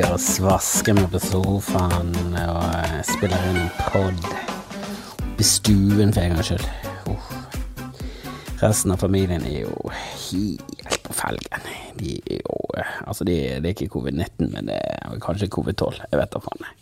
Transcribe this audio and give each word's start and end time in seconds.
ligger 0.00 0.14
og 0.16 0.22
svasker 0.24 0.94
meg 0.96 1.10
på 1.12 1.18
sofaen 1.20 2.14
og 2.40 2.60
eh, 2.72 3.00
spiller 3.04 3.42
inn 3.50 3.58
en 3.60 3.72
pod. 3.90 4.28
I 5.36 5.44
stuen 5.44 6.12
for 6.14 6.22
en 6.22 6.32
gangs 6.32 6.48
skyld. 6.48 6.64
Uh. 7.04 7.26
Resten 8.62 8.94
av 8.94 9.02
familien 9.02 9.44
er 9.44 9.66
jo 9.66 9.90
helt 9.92 11.02
på 11.04 11.16
felgen. 11.18 11.68
De 12.00 12.16
er 12.22 12.40
jo 12.40 12.56
eh, 12.78 12.94
Altså, 13.04 13.26
de, 13.28 13.36
det 13.60 13.74
er 13.74 13.74
ikke 13.74 13.90
covid-19, 13.98 14.48
men 14.54 14.70
det 14.70 14.78
er 14.78 15.20
kanskje 15.20 15.50
covid-12. 15.52 16.00
Jeg 16.06 16.22
vet 16.22 16.32
da 16.32 16.42
faen. 16.46 16.72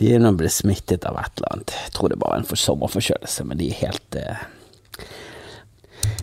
De 0.00 0.08
er 0.14 0.24
nå 0.24 0.32
blitt 0.40 0.56
smittet 0.56 1.04
av 1.10 1.20
et 1.20 1.42
eller 1.42 1.58
annet. 1.58 1.76
Jeg 1.76 1.96
tror 1.98 2.08
det 2.08 2.16
er 2.16 2.24
bare 2.24 2.40
en 2.40 2.64
sommerforkjølelse, 2.64 3.48
men 3.50 3.60
de 3.60 3.68
er 3.68 3.82
helt 3.82 4.20
eh, 4.22 4.46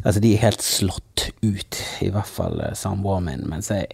Altså, 0.04 0.22
de 0.24 0.34
er 0.34 0.44
helt 0.46 0.64
slått 0.64 1.28
ut, 1.44 1.80
i 2.06 2.10
hvert 2.14 2.30
fall 2.30 2.62
eh, 2.64 2.76
samboeren 2.78 3.28
min, 3.28 3.46
mens 3.50 3.72
jeg, 3.74 3.88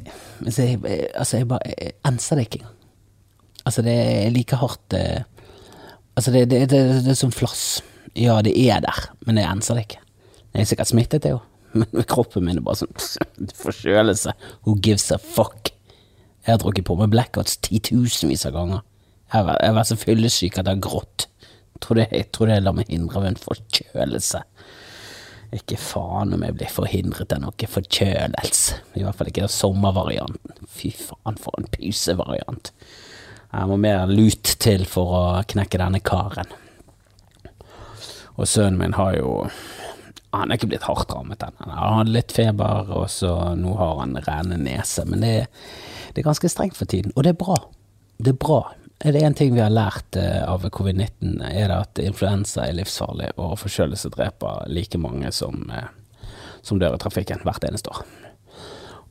mens 0.43 0.59
jeg 0.61 0.77
eh, 0.85 1.07
Altså, 1.17 1.39
jeg 1.39 1.49
bare 1.49 1.71
jeg 1.71 1.95
enser 2.05 2.37
det 2.37 2.47
ikke 2.47 2.61
engang. 2.61 2.75
Altså, 3.63 3.85
det 3.85 3.95
er 3.95 4.33
like 4.35 4.59
hardt 4.59 4.97
eh, 4.99 5.23
Altså, 6.13 6.31
det, 6.35 6.45
det, 6.51 6.67
det, 6.69 6.81
det 7.07 7.13
er 7.15 7.17
som 7.17 7.31
flass. 7.33 7.81
Ja, 8.13 8.37
det 8.45 8.53
er 8.53 8.83
der, 8.85 8.99
men 9.25 9.39
jeg 9.41 9.49
enser 9.49 9.79
det 9.79 9.87
ikke. 9.87 10.01
Jeg 10.53 10.61
er 10.61 10.69
sikkert 10.69 10.91
smittet, 10.91 11.23
det 11.23 11.31
jo, 11.33 11.39
men 11.79 12.05
kroppen 12.05 12.45
min 12.45 12.59
er 12.61 12.65
bare 12.65 12.83
sånn 12.83 13.49
forkjølelse. 13.63 14.35
Who 14.67 14.77
gives 14.77 15.09
a 15.15 15.17
fuck? 15.17 15.73
Jeg 16.43 16.51
har 16.51 16.61
drukket 16.61 16.85
på 16.85 16.99
meg 16.99 17.09
blackouts 17.13 17.57
titusenvis 17.65 18.45
av 18.49 18.57
ganger. 18.59 18.83
Jeg 19.33 19.47
jeg 19.47 19.69
har 19.71 19.77
vært 19.79 19.89
så 19.89 19.97
fyllesyk 19.97 20.59
at 20.59 20.67
jeg 20.67 20.77
har 20.77 20.85
grått. 20.85 21.25
Tror 21.81 21.97
det, 21.97 22.09
jeg 22.13 22.29
tror 22.35 22.51
det 22.51 22.59
lar 22.61 22.75
meg 22.77 22.91
hindre 22.91 23.17
av 23.17 23.25
en 23.31 23.39
forkjølelse. 23.39 24.43
Ikke 25.53 25.77
faen 25.77 26.33
om 26.33 26.43
jeg 26.45 26.55
blir 26.57 26.71
forhindret 26.71 27.33
av 27.35 27.43
noe 27.43 27.69
forkjølelse. 27.69 28.79
I 28.97 29.03
hvert 29.05 29.19
fall 29.19 29.29
ikke 29.29 29.49
sommervarianten. 29.51 30.65
Fy 30.69 30.89
faen, 30.97 31.37
for 31.41 31.59
en 31.59 31.69
pysevariant. 31.73 32.71
Jeg 33.53 33.69
må 33.69 33.77
mer 33.77 34.09
lut 34.09 34.55
til 34.63 34.87
for 34.89 35.13
å 35.13 35.23
knekke 35.45 35.77
denne 35.77 36.01
karen. 36.01 36.49
Og 38.33 38.49
sønnen 38.49 38.79
min 38.81 38.97
har 38.97 39.13
jo 39.19 39.47
Han 40.33 40.49
er 40.49 40.57
ikke 40.57 40.71
blitt 40.71 40.87
hardt 40.87 41.11
rammet 41.13 41.43
ennå. 41.45 41.67
Han 41.69 41.99
hadde 41.99 42.13
litt 42.15 42.31
feber, 42.33 42.87
og 42.89 43.03
så 43.13 43.53
nå 43.53 43.75
har 43.77 43.99
han 43.99 44.15
rene 44.25 44.57
nese. 44.57 45.03
Men 45.05 45.21
det, 45.21 45.33
det 46.09 46.23
er 46.23 46.25
ganske 46.25 46.49
strengt 46.49 46.79
for 46.79 46.89
tiden, 46.89 47.13
og 47.13 47.27
det 47.27 47.35
er 47.35 47.37
bra. 47.37 47.59
Det 48.17 48.33
er 48.33 48.39
bra. 48.41 48.63
Er 49.03 49.11
det 49.11 49.23
én 49.27 49.35
ting 49.35 49.51
vi 49.51 49.59
har 49.59 49.73
lært 49.73 50.15
eh, 50.15 50.39
av 50.47 50.63
covid-19, 50.71 51.41
er 51.43 51.67
det 51.67 51.75
at 51.75 51.99
influensa 51.99 52.63
er 52.63 52.77
livsfarlig, 52.77 53.33
og 53.35 53.57
forkjølelse 53.59 54.13
dreper 54.13 54.63
like 54.71 54.99
mange 55.01 55.31
som, 55.35 55.65
eh, 55.75 55.89
som 56.63 56.79
dør 56.79 56.95
i 56.95 57.01
trafikken 57.03 57.43
hvert 57.43 57.67
eneste 57.67 57.91
år. 57.91 58.05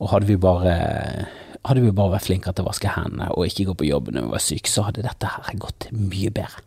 Og 0.01 0.09
hadde 0.09 0.31
vi 0.31 0.39
bare 0.41 0.73
hadde 1.63 1.83
vi 1.83 1.93
bare 1.95 2.17
vært 2.17 2.25
flinkere 2.25 2.57
til 2.57 2.65
å 2.65 2.71
vaske 2.71 2.91
hendene 2.91 3.29
og 3.31 3.45
ikke 3.47 3.69
gå 3.69 3.75
på 3.79 3.87
jobb 3.87 4.09
når 4.11 4.25
vi 4.25 4.33
var 4.33 4.43
syke, 4.43 4.71
så 4.71 4.87
hadde 4.87 5.05
dette 5.05 5.29
her 5.29 5.59
gått 5.61 5.87
mye 5.95 6.31
bedre. 6.33 6.63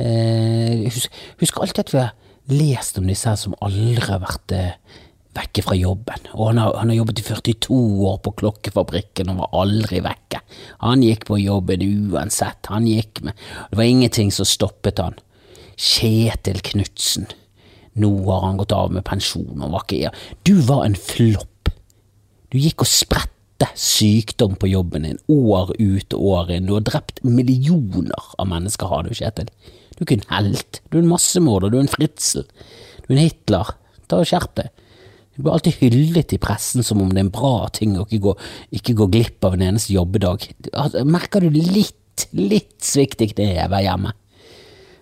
Eh, 0.00 0.82
husk, 0.88 1.14
husk 1.40 1.60
alltid 1.60 1.84
at 1.84 1.94
vi 1.94 2.02
har 2.02 2.12
lest 2.50 2.98
om 2.98 3.08
disse 3.08 3.30
her 3.30 3.38
som 3.40 3.56
aldri 3.64 4.02
har 4.08 4.20
vært 4.22 4.56
eh, 4.56 5.00
vekke 5.36 5.62
fra 5.62 5.76
jobben. 5.78 6.26
Og 6.34 6.50
han 6.50 6.60
har, 6.60 6.74
han 6.80 6.90
har 6.90 6.98
jobbet 7.00 7.22
i 7.22 7.26
42 7.26 7.80
år 8.08 8.18
på 8.24 8.34
klokkefabrikken 8.42 9.30
og 9.32 9.42
var 9.44 9.58
aldri 9.62 10.02
vekke. 10.04 10.42
Han 10.82 11.04
gikk 11.06 11.26
på 11.28 11.38
jobben 11.40 11.84
uansett. 11.86 12.70
Han 12.72 12.88
gikk 12.88 13.22
med 13.26 13.36
Det 13.70 13.78
var 13.78 13.90
ingenting 13.90 14.32
som 14.34 14.48
stoppet 14.48 15.02
han. 15.02 15.18
Kjetil 15.76 16.60
Knutsen. 16.66 17.30
Nå 18.00 18.10
har 18.26 18.46
han 18.46 18.58
gått 18.60 18.74
av 18.74 18.92
med 18.94 19.06
pensjon 19.06 19.62
og 19.62 19.74
var 19.74 19.86
ikke 19.86 20.02
ja. 20.04 20.14
Du 20.46 20.54
var 20.66 20.84
en 20.86 20.98
flopp. 20.98 21.70
Du 22.50 22.58
gikk 22.58 22.82
og 22.82 22.90
spredte 22.90 23.68
sykdom 23.78 24.56
på 24.58 24.70
jobben 24.70 25.06
din 25.06 25.20
år 25.30 25.74
ut 25.78 26.16
og 26.16 26.26
år 26.34 26.54
inn. 26.56 26.66
Du 26.66 26.74
har 26.74 26.86
drept 26.86 27.22
millioner 27.26 28.34
av 28.38 28.48
mennesker, 28.50 28.90
har 28.90 29.06
du, 29.06 29.14
Kjetil. 29.14 29.50
Du 29.94 30.02
er 30.02 30.06
ikke 30.06 30.20
en 30.20 30.30
helt. 30.32 30.80
Du 30.88 30.98
er 30.98 31.04
en 31.04 31.12
massemorder. 31.12 31.70
Du 31.70 31.78
er 31.78 31.84
en 31.84 31.92
fritzel. 31.92 32.46
Du 33.04 33.12
er 33.12 33.18
en 33.18 33.24
Hitler. 33.26 33.74
Ta 34.08 34.22
og 34.22 34.30
Skjerp 34.30 34.54
deg. 34.58 34.70
Du 35.40 35.46
blir 35.46 35.54
alltid 35.56 35.78
hyllet 35.80 36.34
i 36.36 36.38
pressen 36.42 36.84
som 36.84 37.00
om 37.00 37.08
det 37.08 37.16
er 37.22 37.24
en 37.24 37.32
bra 37.32 37.70
ting 37.72 37.94
å 37.96 38.04
ikke 38.04 38.18
gå, 38.26 38.34
ikke 38.76 38.92
gå 38.98 39.06
glipp 39.14 39.46
av 39.48 39.54
en 39.56 39.62
eneste 39.70 39.94
jobbedag. 39.94 40.44
Altså, 40.74 41.00
Merker 41.08 41.46
du 41.46 41.48
litt, 41.56 42.26
litt 42.36 42.76
svikt 42.84 43.24
i 43.24 43.30
kneet 43.32 43.72
hver 43.72 43.86
hjemme? 43.86 44.12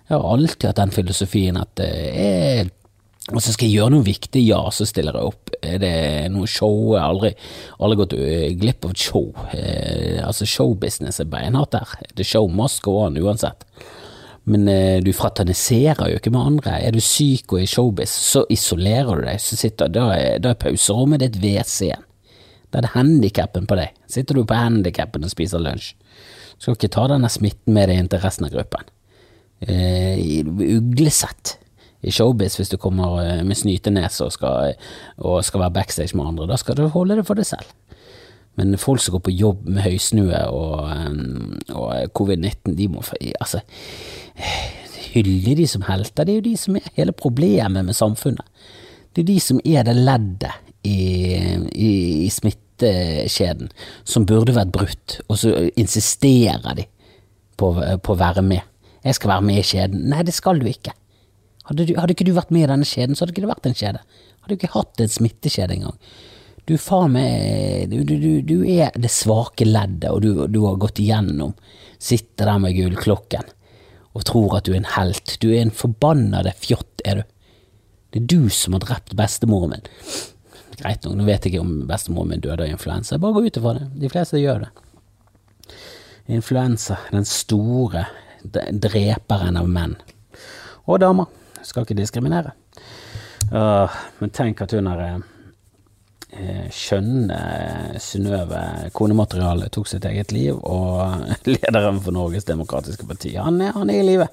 Jeg 0.07 0.15
har 0.15 0.29
alltid 0.31 0.69
hatt 0.71 0.79
den 0.79 0.95
filosofien 0.95 1.59
at 1.59 1.83
eh, 1.83 2.63
jeg 2.63 2.69
og 3.29 3.43
så 3.45 3.53
skal 3.53 3.69
jeg 3.69 3.77
gjøre 3.77 3.93
noe 3.93 4.07
viktig, 4.07 4.41
ja, 4.41 4.61
så 4.73 4.87
stiller 4.89 5.19
jeg 5.19 5.33
opp. 5.35 5.51
Er 5.61 5.81
det 5.83 5.97
noe 6.33 6.49
show? 6.49 6.95
Jeg 6.95 7.03
har 7.03 7.11
aldri, 7.13 7.33
aldri 7.77 7.99
gått 8.01 8.15
eh, 8.17 8.47
glipp 8.57 8.87
av 8.89 8.95
et 8.95 9.03
show. 9.05 9.27
Eh, 9.53 10.23
altså, 10.25 10.49
showbusiness 10.49 11.21
er 11.21 11.29
beinhardt 11.29 11.75
der. 11.75 11.93
The 12.17 12.25
show 12.25 12.49
must 12.49 12.81
go 12.87 13.03
on 13.03 13.19
uansett. 13.21 13.67
Men 14.49 14.69
eh, 14.73 14.99
du 15.05 15.11
fraterniserer 15.13 16.09
jo 16.09 16.19
ikke 16.21 16.33
med 16.33 16.53
andre. 16.55 16.79
Er 16.81 16.97
du 16.97 17.03
syk 17.05 17.53
og 17.53 17.63
i 17.63 17.69
showbiz, 17.69 18.13
så 18.33 18.45
isolerer 18.53 19.21
du 19.21 19.27
deg. 19.27 19.41
Så 19.45 19.59
sitter, 19.61 19.91
da, 19.93 20.09
er, 20.17 20.39
da 20.43 20.55
er 20.55 20.61
pauserommet 20.63 21.25
ditt 21.25 21.41
WC-en. 21.43 22.05
Da 22.69 22.81
er 22.81 22.85
det 22.85 22.95
handikappen 22.95 23.69
på 23.69 23.79
deg. 23.79 23.97
Sitter 24.11 24.37
du 24.37 24.45
på 24.49 24.57
handikappen 24.57 25.25
og 25.25 25.33
spiser 25.33 25.63
lunsj. 25.63 25.95
Du 26.59 26.67
skal 26.67 26.77
ikke 26.77 26.93
ta 26.97 27.07
denne 27.13 27.31
smitten 27.33 27.77
med 27.77 27.89
deg 27.91 28.01
inn 28.01 28.11
til 28.11 28.23
resten 28.25 28.49
av 28.49 28.55
gruppen. 28.57 28.89
Eh, 29.59 30.45
uglesett 30.45 31.57
i 32.07 32.13
showbiz 32.15 32.59
hvis 32.59 32.71
du 32.71 32.77
kommer 32.81 33.19
eh, 33.25 33.45
med 33.47 33.59
snytenese 33.59 34.27
og 34.27 34.37
og 35.19 35.41
skal 35.45 35.65
være 35.65 35.77
backstage 35.81 36.17
med 36.17 36.33
andre. 36.33 36.49
Da 36.51 36.59
skal 36.61 36.79
du 36.79 36.87
holde 36.93 37.19
det 37.19 37.27
for 37.27 37.39
deg 37.39 37.49
selv. 37.49 37.69
Men 38.59 38.79
folk 38.81 39.03
som 39.03 39.15
går 39.15 39.25
på 39.29 39.37
jobb 39.39 39.69
med 39.69 39.85
høysnue 39.85 40.43
og, 40.51 40.91
og 41.73 42.15
covid-19, 42.19 42.75
de 42.79 42.89
må 42.91 43.05
altså 43.39 43.63
hylle 45.13 45.55
de 45.59 45.67
som 45.71 45.85
helter. 45.87 46.27
Det 46.27 46.35
er 46.35 46.41
jo 46.41 46.49
de 46.51 46.57
som 46.59 46.79
er 46.79 46.89
hele 46.99 47.15
problemet 47.17 47.87
med 47.87 47.97
samfunnet. 47.97 48.45
Det 49.15 49.23
er 49.25 49.31
de 49.31 49.39
som 49.43 49.61
er 49.65 49.87
det 49.87 49.97
leddet 49.97 50.53
i, 50.87 50.99
i, 51.73 51.91
i 52.27 52.31
smittekjeden 52.31 53.71
som 54.07 54.27
burde 54.29 54.55
vært 54.57 54.75
brutt, 54.75 55.19
og 55.29 55.41
så 55.41 55.55
insisterer 55.81 56.77
de 56.79 56.87
på, 57.59 57.73
på 57.75 58.15
å 58.15 58.21
være 58.21 58.45
med. 58.47 58.63
Jeg 59.07 59.17
skal 59.19 59.37
være 59.37 59.47
med 59.49 59.61
i 59.61 59.67
kjeden. 59.67 60.09
Nei, 60.11 60.25
det 60.27 60.35
skal 60.37 60.61
du 60.61 60.67
ikke. 60.71 60.95
Hadde, 61.69 61.85
du, 61.89 61.95
hadde 61.99 62.15
ikke 62.15 62.27
du 62.27 62.35
vært 62.37 62.53
med 62.55 62.65
i 62.65 62.71
denne 62.71 62.89
kjeden, 62.89 63.17
så 63.17 63.25
hadde 63.25 63.35
ikke 63.35 63.45
det 63.45 63.53
vært 63.53 63.69
en 63.69 63.79
kjede. 63.79 64.03
Hadde 64.43 64.55
du 64.55 64.59
ikke 64.59 64.75
hatt 64.75 65.03
en 65.03 65.13
smittekjede 65.13 65.77
engang. 65.79 65.99
Du 66.69 66.75
faen 66.77 67.15
meg 67.15 67.89
du, 67.89 68.03
du, 68.05 68.43
du, 68.45 68.57
er 68.69 68.93
det 68.93 69.11
svake 69.13 69.65
leddet, 69.65 70.11
og 70.13 70.21
du, 70.21 70.45
du 70.53 70.61
har 70.67 70.81
gått 70.81 71.01
igjennom. 71.01 71.55
Sitter 71.99 72.51
der 72.51 72.61
med 72.61 72.77
gullklokken 72.77 73.55
og 74.17 74.25
tror 74.27 74.59
at 74.59 74.67
du 74.67 74.73
er 74.75 74.83
en 74.83 74.93
helt. 74.97 75.37
Du 75.41 75.49
er 75.53 75.63
en 75.63 75.75
forbannede 75.75 76.53
fjott, 76.59 77.05
er 77.07 77.21
du. 77.21 77.23
Det 78.13 78.21
er 78.23 78.29
du 78.33 78.51
som 78.53 78.75
har 78.75 78.83
drept 78.85 79.15
bestemoren 79.17 79.77
min. 79.77 79.89
Greit 80.79 81.05
nok, 81.05 81.17
nå 81.19 81.27
vet 81.27 81.47
jeg 81.47 81.55
ikke 81.55 81.65
om 81.65 81.73
bestemoren 81.89 82.33
min 82.33 82.43
døde 82.45 82.65
av 82.65 82.73
influensa. 82.73 83.19
Bare 83.21 83.37
gå 83.37 83.47
ut 83.47 83.61
ifra 83.61 83.75
det. 83.79 83.89
De 84.03 84.11
fleste 84.13 84.41
gjør 84.41 84.67
det. 84.67 84.71
Influensa, 86.39 86.99
den 87.13 87.27
store 87.29 88.07
dreperen 88.45 89.59
av 89.61 89.69
menn. 89.71 89.97
Og 90.87 91.01
damer. 91.03 91.33
Skal 91.67 91.85
ikke 91.85 91.97
diskriminere. 91.99 92.55
Uh, 93.51 93.91
men 94.21 94.31
tenk 94.35 94.61
at 94.63 94.73
hun 94.77 94.87
eh, 94.93 95.19
skjønne 96.29 97.39
Synnøve 98.03 98.61
Konematerialet 98.97 99.73
tok 99.73 99.89
sitt 99.89 100.05
eget 100.05 100.33
liv, 100.35 100.59
og 100.61 101.25
lederen 101.49 102.03
for 102.05 102.13
Norges 102.17 102.49
Demokratiske 102.49 103.09
Parti, 103.09 103.33
han 103.41 103.63
er, 103.65 103.73
han 103.77 103.93
er 103.93 104.03
i 104.03 104.07
live. 104.07 104.29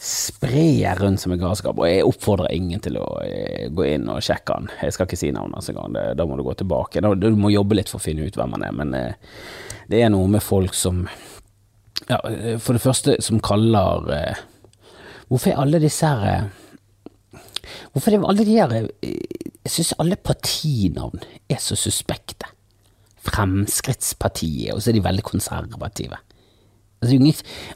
Sprer 0.00 1.00
rundt 1.00 1.20
som 1.20 1.32
en 1.34 1.40
galskap, 1.40 1.78
og 1.78 1.88
jeg 1.88 2.04
oppfordrer 2.06 2.52
ingen 2.56 2.80
til 2.84 2.98
å 3.00 3.06
eh, 3.24 3.68
gå 3.72 3.86
inn 3.92 4.08
og 4.12 4.24
sjekke 4.24 4.56
han. 4.56 4.72
Jeg 4.82 4.96
skal 4.96 5.08
ikke 5.08 5.20
si 5.20 5.32
navnet 5.36 5.60
hans 5.60 5.70
engang, 5.72 5.96
da 6.16 6.26
må 6.28 6.36
du 6.36 6.44
gå 6.46 6.56
tilbake. 6.60 7.04
Du 7.20 7.30
må 7.36 7.52
jobbe 7.52 7.78
litt 7.78 7.92
for 7.92 8.00
å 8.00 8.06
finne 8.06 8.28
ut 8.28 8.36
hvem 8.36 8.56
han 8.56 8.66
er, 8.68 8.76
men 8.76 8.96
eh, 8.96 9.32
det 9.90 10.02
er 10.02 10.12
noe 10.12 10.28
med 10.30 10.44
folk 10.44 10.74
som 10.76 11.04
ja, 12.08 12.18
eh, 12.28 12.58
For 12.58 12.76
det 12.76 12.82
første, 12.84 13.16
som 13.24 13.40
kaller 13.40 14.10
eh, 14.14 14.44
Hvorfor 15.30 15.52
er 15.52 15.60
alle 15.62 15.80
disse 15.82 16.06
her 16.06 16.26
eh, 16.30 17.42
Hvorfor 17.94 18.14
er 18.14 18.26
alle 18.28 18.46
de 18.46 18.56
her 18.58 18.74
eh, 18.76 19.45
Jeg 19.66 19.72
syns 19.74 19.96
alle 19.98 20.14
partinavn 20.14 21.24
er 21.50 21.58
så 21.62 21.74
suspekte. 21.78 22.46
Fremskrittspartiet, 23.26 24.70
og 24.70 24.78
så 24.78 24.92
er 24.92 24.98
de 25.00 25.02
veldig 25.02 25.24
konservative. 25.26 26.20
Altså, 27.02 27.18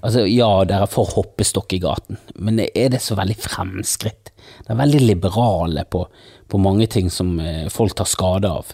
altså, 0.01 0.23
ja, 0.31 0.51
dere 0.71 0.87
får 0.89 1.15
hoppestokk 1.17 1.75
i 1.75 1.81
gaten, 1.83 2.21
men 2.39 2.63
er 2.63 2.93
det 2.95 3.03
så 3.03 3.17
veldig 3.19 3.37
fremskritt? 3.43 4.31
Det 4.63 4.71
er 4.71 4.79
veldig 4.79 5.01
liberale 5.03 5.85
på, 5.91 6.05
på 6.49 6.61
mange 6.63 6.87
ting 6.91 7.11
som 7.13 7.35
eh, 7.43 7.67
folk 7.73 7.99
tar 7.99 8.09
skade 8.09 8.49
av. 8.49 8.71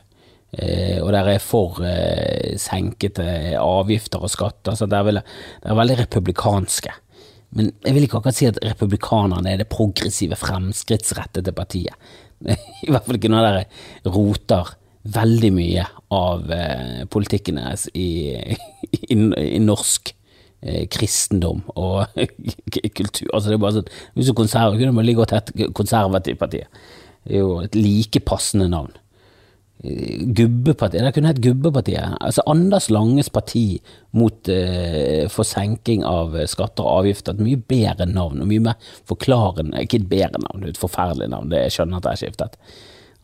Eh, 0.53 1.01
og 1.01 1.11
dere 1.17 1.39
er 1.39 1.43
for 1.43 1.81
eh, 1.89 2.55
senkete 2.61 3.57
avgifter 3.59 4.23
og 4.23 4.33
skatter. 4.33 4.77
Altså, 4.77 4.89
dere 4.93 5.25
er 5.25 5.81
veldig 5.81 5.99
republikanske. 6.05 6.95
Men 7.57 7.73
jeg 7.81 7.97
vil 7.97 8.07
ikke 8.07 8.21
akkurat 8.21 8.37
si 8.37 8.49
at 8.51 8.61
republikanerne 8.65 9.53
er 9.53 9.63
det 9.63 9.71
progressive, 9.73 10.39
fremskrittsrettede 10.39 11.55
partiet. 11.57 11.97
I 12.87 12.91
hvert 12.91 13.07
fall 13.07 13.19
ikke 13.19 13.33
når 13.33 13.47
dere 13.47 14.13
roter 14.13 14.75
veldig 15.17 15.53
mye 15.55 15.87
av 16.15 16.51
eh, 16.55 17.03
politikken 17.11 17.61
deres 17.61 17.87
i, 17.95 18.37
i, 19.15 19.17
i 19.17 19.63
norsk 19.63 20.13
eh, 20.63 20.85
kristendom 20.93 21.63
og 21.75 22.07
kultur. 22.99 23.31
Altså 23.33 23.51
det 23.51 23.57
er 23.57 23.65
bare 23.65 23.79
sånn, 23.81 23.91
Hvis 24.15 24.31
du 24.31 24.37
konserver, 24.39 24.79
kunne 24.79 24.93
du 24.93 25.01
bare 25.01 25.09
ligge 25.09 25.25
og 25.25 25.35
hett 25.35 25.55
Konservativpartiet. 25.77 26.85
Det 27.27 27.39
er 27.39 27.43
jo 27.43 27.59
et 27.65 27.75
like 27.79 28.23
passende 28.27 28.69
navn. 28.71 28.95
Gubbepartiet, 29.83 31.05
det 31.05 31.13
kunne 31.13 31.29
hett 31.29 31.43
Gubbepartiet. 31.45 32.17
Altså 32.25 32.43
Anders 32.49 32.89
Langes 32.91 33.29
parti 33.31 33.77
mot 34.17 34.49
eh, 34.49 35.29
for 35.29 35.45
av 35.45 36.37
skatter 36.49 36.83
og 36.83 37.03
avgifter. 37.03 37.37
Et 37.37 37.45
mye 37.45 37.61
bedre 37.61 38.07
navn, 38.09 38.41
og 38.41 38.49
mye 38.49 38.65
mer 38.71 38.93
forklarende 39.07 39.83
Ikke 39.85 40.01
et 40.01 40.09
bedre 40.09 40.41
navn, 40.41 40.65
et 40.65 40.81
forferdelig 40.81 41.29
navn, 41.29 41.51
det 41.53 41.67
jeg 41.67 41.77
skjønner 41.77 42.01
at 42.01 42.09
jeg 42.09 42.17
har 42.17 42.23
skiftet. 42.23 42.59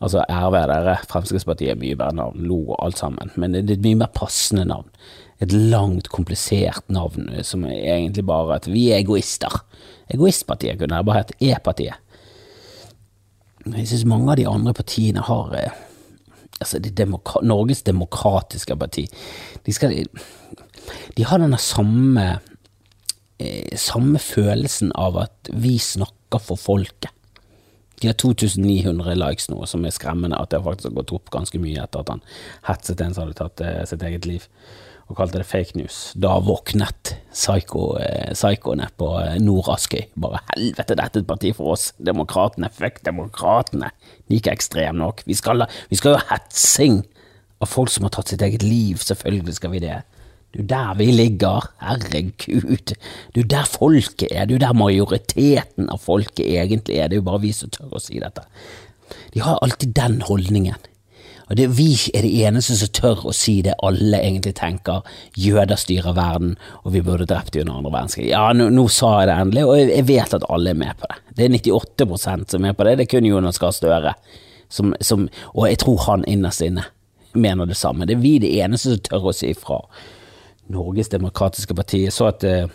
Altså 0.03 0.23
RV 0.29 0.57
dere, 0.69 0.97
Fremskrittspartiet 1.09 1.73
er 1.73 1.79
mye 1.79 1.97
bedre 1.97 2.17
navn, 2.19 2.43
lo 2.45 2.59
og 2.67 2.79
alt 2.85 2.99
sammen, 3.01 3.31
men 3.39 3.55
det 3.55 3.63
er 3.65 3.77
et 3.79 3.85
mye 3.85 4.01
mer 4.03 4.11
passende 4.13 4.65
navn. 4.69 4.89
Et 5.41 5.51
langt, 5.51 6.09
komplisert 6.13 6.85
navn 6.93 7.31
som 7.43 7.65
er 7.65 7.97
egentlig 7.97 8.25
bare 8.27 8.59
at 8.59 8.67
vi 8.69 8.91
er 8.91 9.01
egoister. 9.01 9.63
Egoistpartiet 10.13 10.77
kunne 10.79 10.99
jeg 10.99 11.07
bare 11.07 11.23
hett 11.23 11.33
E-partiet. 11.41 11.97
Jeg 13.63 13.87
synes 13.87 14.05
mange 14.11 14.29
av 14.31 14.37
de 14.37 14.47
andre 14.47 14.73
partiene 14.75 15.23
har 15.23 15.53
eh, 15.55 15.83
altså 16.63 16.81
det 16.83 16.95
demokra 16.97 17.43
Norges 17.45 17.83
demokratiske 17.85 18.77
parti, 18.79 19.05
de, 19.65 19.75
skal, 19.75 19.95
de 21.17 21.27
har 21.29 21.41
denne 21.43 21.59
samme, 21.61 22.27
eh, 23.39 23.75
samme 23.79 24.21
følelsen 24.23 24.93
av 24.95 25.19
at 25.25 25.53
vi 25.53 25.77
snakker 25.79 26.41
for 26.41 26.59
folket. 26.59 27.11
De 28.01 28.09
har 28.09 28.17
2900 28.19 29.15
likes 29.15 29.47
nå, 29.51 29.61
som 29.69 29.85
er 29.85 29.93
skremmende 29.95 30.39
at 30.39 30.51
det 30.51 30.63
faktisk 30.65 30.89
har 30.89 30.97
gått 30.97 31.13
opp 31.15 31.29
ganske 31.31 31.59
mye 31.61 31.85
etter 31.85 32.03
at 32.03 32.09
han 32.11 32.25
hetset 32.67 33.03
en 33.03 33.15
som 33.15 33.27
hadde 33.27 33.37
tatt 33.39 33.63
eh, 33.63 33.83
sitt 33.87 34.03
eget 34.03 34.27
liv 34.27 34.49
og 35.13 35.19
kalte 35.19 35.39
det 35.39 35.47
fake 35.47 35.77
news. 35.77 35.97
Da 36.17 36.39
våknet 36.41 37.13
psyko, 37.29 37.93
eh, 38.01 38.33
psykoene 38.33 38.89
på 38.97 39.09
eh, 39.21 39.37
Nord-Askøy. 39.41 40.07
Bare 40.19 40.41
helvete, 40.51 40.97
dette 40.97 41.19
er 41.19 41.23
et 41.23 41.29
parti 41.29 41.53
for 41.55 41.75
oss. 41.75 41.91
Demokratene, 42.01 42.71
fuck 42.73 43.03
demokratene. 43.05 43.91
De 44.25 44.35
er 44.35 44.41
ikke 44.41 44.55
ekstreme 44.57 44.97
nok. 44.97 45.21
Vi 45.29 45.37
skal, 45.37 45.67
vi 45.91 45.99
skal 45.99 46.15
jo 46.15 46.23
hetsing 46.31 47.03
av 47.61 47.69
folk 47.69 47.93
som 47.93 48.07
har 48.07 48.15
tatt 48.17 48.33
sitt 48.33 48.43
eget 48.45 48.65
liv. 48.65 49.01
Selvfølgelig 49.05 49.59
skal 49.59 49.75
vi 49.75 49.83
det. 49.85 49.99
Er 50.53 50.65
der 50.69 50.95
vi 50.97 51.09
ligger. 51.13 51.69
Herregud. 51.81 52.95
Er 53.37 53.51
der 53.53 53.69
folket 53.69 54.31
er. 54.31 54.47
Er 54.47 54.65
der 54.65 54.77
majoriteten 54.77 55.89
av 55.93 56.01
folket 56.01 56.45
egentlig 56.45 56.97
er. 56.97 57.09
Det 57.09 57.19
er 57.19 57.21
jo 57.21 57.29
bare 57.29 57.45
vi 57.45 57.53
som 57.53 57.71
tør 57.73 57.93
å 57.97 58.01
si 58.01 58.17
dette. 58.21 58.45
De 59.33 59.45
har 59.45 59.61
alltid 59.61 59.93
den 59.93 60.21
holdningen. 60.25 60.89
Og 61.53 61.57
det, 61.57 61.67
Vi 61.77 61.93
er 62.17 62.25
de 62.25 62.31
eneste 62.47 62.73
som 62.79 62.89
tør 62.97 63.27
å 63.29 63.31
si 63.37 63.59
det 63.61 63.75
alle 63.85 64.17
egentlig 64.17 64.55
tenker. 64.57 65.03
Jøder 65.37 65.77
styrer 65.77 66.15
verden, 66.17 66.55
og 66.81 66.95
vi 66.95 67.03
burde 67.05 67.27
drept 67.29 67.53
dem 67.53 67.67
under 67.67 67.77
andre 67.77 67.91
verdenskrig. 67.93 68.31
Ja, 68.31 68.47
nå, 68.57 68.71
nå, 68.73 68.87
sa 68.89 69.11
jeg 69.19 69.29
det 69.29 69.35
endelig, 69.37 69.65
og 69.69 69.77
jeg 69.77 70.07
vet 70.07 70.33
at 70.33 70.47
alle 70.49 70.73
er 70.73 70.79
med 70.81 70.97
på 70.97 71.11
det. 71.11 71.19
Det 71.37 71.45
er 71.45 71.53
98% 71.53 72.55
som 72.55 72.57
er 72.57 72.65
med 72.71 72.79
på 72.79 72.87
det. 72.87 72.95
Det 72.97 73.05
er 73.05 73.11
kun 73.13 73.29
Jonas 73.29 73.61
Gahr 73.61 73.75
Støre, 73.77 74.15
som, 74.65 74.95
som, 74.97 75.27
og 75.53 75.69
jeg 75.69 75.77
tror 75.85 76.01
han 76.07 76.25
innerst 76.25 76.65
inne 76.65 76.87
mener 77.37 77.69
det 77.69 77.77
samme. 77.77 78.09
Det 78.09 78.17
er 78.17 78.25
vi 78.25 78.39
de 78.41 78.55
eneste 78.65 78.95
som 78.95 79.05
tør 79.05 79.29
å 79.29 79.37
si 79.37 79.53
ifra. 79.53 79.77
Norges 80.73 81.13
Demokratiske 81.13 81.77
Parti. 81.77 82.07
Jeg 82.07 82.17
så 82.17 82.31
at 82.31 82.47
uh, 82.49 82.65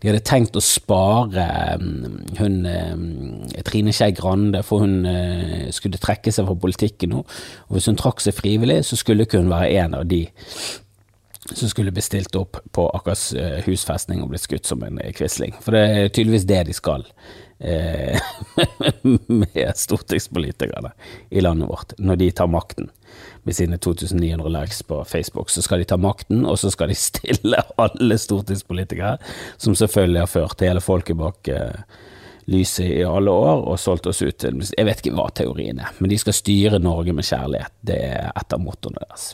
de 0.00 0.10
hadde 0.10 0.24
tenkt 0.26 0.56
å 0.58 0.62
spare 0.64 1.46
mm, 1.80 2.18
hun 2.40 2.58
eh, 2.68 3.62
Trine 3.66 3.94
Skei 3.94 4.14
Grande, 4.16 4.62
for 4.66 4.84
hun 4.84 5.06
eh, 5.08 5.68
skulle 5.74 6.00
trekke 6.00 6.32
seg 6.34 6.48
fra 6.48 6.58
politikken 6.58 7.14
nå. 7.14 7.24
Og 7.68 7.78
hvis 7.78 7.88
hun 7.90 7.98
trakk 8.00 8.22
seg 8.24 8.36
frivillig, 8.36 8.82
så 8.88 8.98
skulle 8.98 9.26
ikke 9.26 9.42
hun 9.42 9.52
være 9.52 9.72
en 9.84 9.98
av 10.00 10.06
de 10.10 10.24
som 11.48 11.68
skulle 11.70 11.92
bli 11.94 12.04
stilt 12.04 12.36
opp 12.36 12.58
på 12.76 12.86
Akers 12.96 13.30
eh, 13.32 13.60
husfestning 13.66 14.22
og 14.22 14.32
blitt 14.32 14.44
skutt 14.44 14.68
som 14.68 14.82
en 14.84 15.00
quisling. 15.16 15.54
For 15.64 15.76
det 15.76 15.84
er 15.84 16.10
tydeligvis 16.12 16.48
det 16.48 16.64
de 16.68 16.76
skal 16.76 17.06
med 19.26 19.72
stortingspolitikerne 19.76 20.92
i 21.34 21.42
landet 21.42 21.68
vårt, 21.68 21.96
når 21.98 22.20
de 22.20 22.30
tar 22.30 22.50
makten 22.52 22.90
med 23.42 23.56
sine 23.56 23.78
2900 23.78 24.60
likes 24.60 24.82
på 24.82 25.04
Facebook. 25.04 25.50
Så 25.50 25.62
skal 25.62 25.78
de 25.78 25.88
ta 25.88 25.96
makten, 25.96 26.44
og 26.46 26.58
så 26.58 26.70
skal 26.70 26.92
de 26.92 26.98
stille 27.08 27.62
alle 27.80 28.18
stortingspolitikere, 28.18 29.16
som 29.56 29.74
selvfølgelig 29.78 30.22
har 30.22 30.30
ført 30.30 30.64
hele 30.66 30.84
folket 30.84 31.18
bak 31.18 31.48
eh, 31.48 31.98
lyset 32.48 32.86
i 32.86 33.04
alle 33.04 33.32
år 33.32 33.66
og 33.68 33.80
solgt 33.80 34.08
oss 34.08 34.22
ut 34.22 34.38
til 34.40 34.62
Jeg 34.72 34.88
vet 34.88 35.02
ikke 35.02 35.16
hva 35.16 35.28
teorien 35.36 35.80
er, 35.80 35.92
men 35.98 36.12
de 36.12 36.18
skal 36.20 36.36
styre 36.36 36.80
Norge 36.80 37.12
med 37.16 37.26
kjærlighet. 37.28 37.74
Det 37.80 37.98
er 38.08 38.30
et 38.32 38.56
av 38.56 38.62
mottoene 38.62 39.04
deres. 39.04 39.30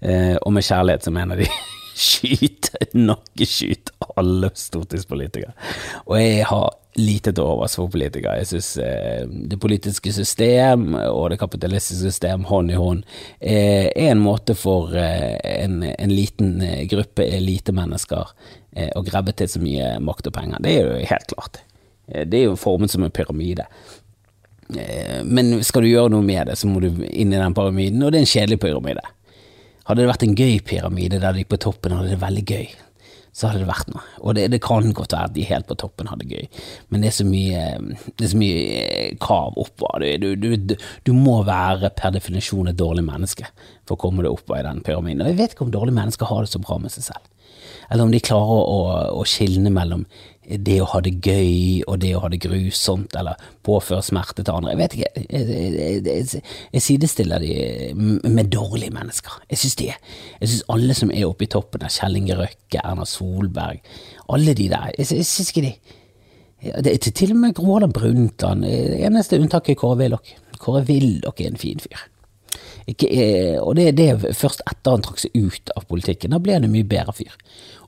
Eh, 0.00 0.36
og 0.36 0.52
med 0.52 0.64
kjærlighet 0.64 1.08
så 1.08 1.12
mener 1.12 1.40
de 1.42 1.48
skyte, 2.06 2.88
nakkeskyte 2.96 3.96
alle 4.16 4.52
stortingspolitikere. 4.56 5.52
Og 6.06 6.20
jeg 6.20 6.44
har 6.48 6.74
lite 6.96 7.32
til 7.32 7.44
overs 7.44 7.76
for 7.76 7.90
politikere. 7.92 8.38
Jeg 8.40 8.48
synes 8.50 8.70
eh, 8.82 9.26
det 9.26 9.58
politiske 9.60 10.12
system 10.12 10.94
og 10.94 11.30
det 11.32 11.38
kapitalistiske 11.40 12.10
system 12.10 12.46
hånd 12.48 12.72
i 12.72 12.78
hånd 12.80 13.02
eh, 13.40 13.88
er 13.90 14.10
en 14.12 14.22
måte 14.24 14.56
for 14.56 14.94
eh, 14.96 15.36
en, 15.64 15.82
en, 15.86 16.12
liten 16.12 16.62
gruppe 16.90 17.26
elitemennesker 17.36 18.32
eh, 18.76 18.90
å 18.96 19.04
grabbe 19.06 19.36
til 19.36 19.50
så 19.50 19.62
mye 19.62 19.96
makt 20.04 20.30
og 20.30 20.36
penger. 20.38 20.62
Det 20.64 20.72
er 20.72 20.88
jo 20.88 21.12
helt 21.12 21.34
klart. 21.34 21.60
Eh, 22.08 22.24
det 22.24 22.40
er 22.40 22.48
jo 22.50 22.60
formet 22.60 22.92
som 22.92 23.04
en 23.04 23.14
pyramide. 23.14 23.68
Men 24.66 25.60
skal 25.62 25.84
du 25.84 25.92
gjøre 25.92 26.10
noe 26.10 26.26
med 26.26 26.48
det, 26.48 26.56
så 26.58 26.66
må 26.66 26.80
du 26.82 26.88
inn 27.06 27.30
i 27.30 27.38
den 27.38 27.54
pyramiden, 27.54 28.00
og 28.02 28.10
det 28.10 28.18
er 28.18 28.24
en 28.24 28.32
kjedelig 28.32 28.58
pyramide. 28.64 29.04
Hadde 29.86 30.02
det 30.02 30.08
vært 30.10 30.24
en 30.26 30.34
gøy 30.34 30.56
pyramide 30.66 31.20
der 31.22 31.36
de 31.36 31.44
på 31.46 31.58
toppen 31.62 31.94
hadde 31.94 32.10
det 32.10 32.18
veldig 32.18 32.42
gøy, 32.50 32.72
så 33.36 33.50
hadde 33.50 33.64
det 33.64 33.68
vært 33.68 33.90
noe. 33.92 34.02
Og 34.24 34.36
det, 34.38 34.46
det 34.54 34.62
kan 34.64 34.88
godt 34.96 35.12
være 35.12 35.28
at 35.28 35.34
de 35.36 35.44
helt 35.44 35.68
på 35.68 35.76
toppen 35.76 36.08
hadde 36.08 36.28
gøy, 36.30 36.46
men 36.88 37.04
det 37.04 37.10
er 37.10 37.16
så 37.18 37.26
mye, 37.28 37.64
er 38.16 38.32
så 38.32 38.40
mye 38.40 38.62
eh, 38.80 39.10
krav 39.20 39.58
oppover. 39.60 40.06
Du, 40.22 40.30
du, 40.40 40.48
du, 40.56 40.76
du, 41.04 41.12
må 41.12 41.42
være 41.44 41.92
per 41.98 42.14
definisjon 42.16 42.72
et 42.72 42.80
dårlig 42.80 43.04
menneske 43.04 43.48
for 43.84 43.96
å 43.96 44.00
komme 44.06 44.24
deg 44.24 44.32
oppover 44.32 44.62
i 44.62 44.68
den 44.70 44.80
pyramiden. 44.86 45.24
Og 45.24 45.34
jeg 45.34 45.40
vet 45.42 45.56
ikke 45.56 45.66
om 45.68 45.74
dårlige 45.74 46.00
mennesker 46.00 46.32
har 46.32 46.46
det 46.46 46.54
så 46.54 46.62
bra 46.64 46.80
med 46.80 46.94
seg 46.96 47.10
selv 47.10 47.35
eller 47.90 48.06
om 48.06 48.14
de 48.14 48.22
klarer 48.24 48.62
å, 48.62 48.80
å 49.20 49.26
skilne 49.28 49.72
mellom 49.72 50.06
det 50.46 50.76
å 50.78 50.86
ha 50.92 51.00
det 51.02 51.16
gøy 51.26 51.82
og 51.88 51.98
det 52.04 52.12
å 52.14 52.22
ha 52.22 52.30
det 52.30 52.38
grusomt, 52.44 53.16
eller 53.18 53.38
påføre 53.66 54.04
smerte 54.06 54.44
til 54.44 54.54
andre. 54.54 54.74
Jeg 54.74 54.80
vet 54.80 54.96
ikke, 54.96 55.22
jeg, 55.26 55.48
jeg, 55.50 56.00
jeg, 56.06 56.42
jeg 56.76 56.84
sidestiller 56.84 57.42
de 57.42 58.30
med 58.30 58.52
dårlige 58.54 58.94
mennesker. 58.94 59.40
Jeg 59.50 59.62
syns 59.64 59.78
det. 59.80 59.92
Jeg 60.40 60.52
syns 60.52 60.66
alle 60.72 60.96
som 60.98 61.10
er 61.10 61.26
oppe 61.26 61.48
i 61.48 61.50
toppen 61.50 61.82
der, 61.82 61.92
Kjell 61.92 62.18
Inge 62.20 62.38
Røkke, 62.38 62.82
Erna 62.82 63.06
Solberg, 63.10 63.94
alle 64.32 64.54
de 64.58 64.68
der, 64.72 64.92
jeg, 64.94 65.10
jeg 65.18 65.30
syns 65.30 65.54
ikke 65.54 65.68
de 65.68 65.76
det 66.66 66.88
er 66.88 67.12
Til 67.12 67.34
og 67.34 67.36
med 67.38 67.52
Gro 67.54 67.74
Harlem 67.74 67.92
Brundtland. 67.94 68.64
Eneste 68.64 69.36
unntaket 69.38 69.74
er 69.74 69.78
Kåre 69.78 69.98
Willoch. 70.00 70.30
Kåre 70.58 70.80
Willoch 70.88 71.38
er 71.44 71.52
en 71.52 71.60
fin 71.60 71.78
fyr. 71.78 72.00
Ikke, 72.86 73.08
og 73.58 73.74
det, 73.78 73.88
det 73.98 74.10
er 74.12 74.36
først 74.38 74.62
etter 74.66 74.94
han 74.94 75.02
trakk 75.02 75.18
seg 75.24 75.34
ut 75.34 75.72
av 75.74 75.88
politikken. 75.90 76.34
Da 76.34 76.42
ble 76.42 76.54
han 76.54 76.66
en 76.68 76.74
mye 76.74 76.86
bedre 76.86 77.14
fyr. 77.16 77.34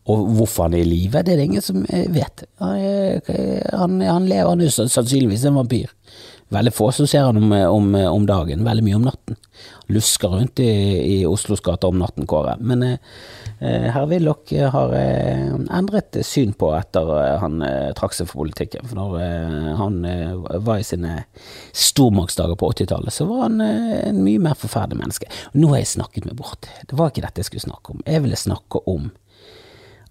Og 0.09 0.25
hvorfor 0.39 0.67
han 0.67 0.75
er 0.79 0.87
i 0.87 0.89
live, 0.89 1.23
det 1.23 1.35
er 1.35 1.41
det 1.41 1.47
ingen 1.51 1.65
som 1.65 1.85
eh, 1.93 2.09
vet. 2.11 2.47
Han, 2.59 4.01
han 4.01 4.27
lever 4.29 4.49
han 4.49 4.65
er 4.65 4.73
sannsynligvis 4.73 5.45
en 5.49 5.59
vampyr. 5.61 5.93
Veldig 6.55 6.73
få 6.73 6.89
som 6.97 7.07
ser 7.07 7.27
han 7.29 7.37
om, 7.37 7.53
om, 7.53 7.91
om, 8.09 8.27
dagen, 8.27 8.65
veldig 8.65 8.85
mye 8.87 8.97
om 8.97 9.05
natten. 9.05 9.37
Lusker 9.93 10.33
rundt 10.33 10.63
i, 10.65 10.71
i 11.19 11.19
Oslos 11.29 11.61
gater 11.65 11.93
om 11.93 12.01
natten, 12.01 12.25
Kåre. 12.29 12.57
Men 12.61 12.87
eh, 12.87 13.19
eh 13.61 13.89
herr 13.95 14.07
Willoch 14.07 14.53
har 14.73 14.93
eh, 14.95 15.51
endret 15.79 16.19
syn 16.27 16.53
på 16.59 16.71
etter 16.77 17.11
eh, 17.19 17.37
han 17.43 17.63
trakk 17.99 18.17
seg 18.17 18.31
fra 18.31 18.41
politikken. 18.43 18.87
For 18.89 18.99
når 18.99 19.77
han 19.81 20.01
var 20.65 20.79
i 20.79 20.87
sine 20.87 21.25
stormaktsdager 21.73 22.59
på 22.59 22.73
80-tallet, 22.73 23.15
så 23.15 23.29
var 23.29 23.47
han 23.47 23.61
en 23.61 24.23
mye 24.25 24.43
mer 24.43 24.59
forferdelig 24.59 25.03
menneske. 25.03 25.31
Nå 25.59 25.73
har 25.73 25.83
jeg 25.83 25.93
snakket 25.97 26.29
meg 26.29 26.39
bort. 26.39 26.71
Det 26.87 26.99
var 26.99 27.13
ikke 27.13 27.27
dette 27.27 27.43
jeg 27.43 27.51
skulle 27.51 27.67
snakke 27.69 27.95
om. 27.97 28.05
Jeg 28.07 28.25
ville 28.27 28.39
snakke 28.39 28.83
om 28.91 29.11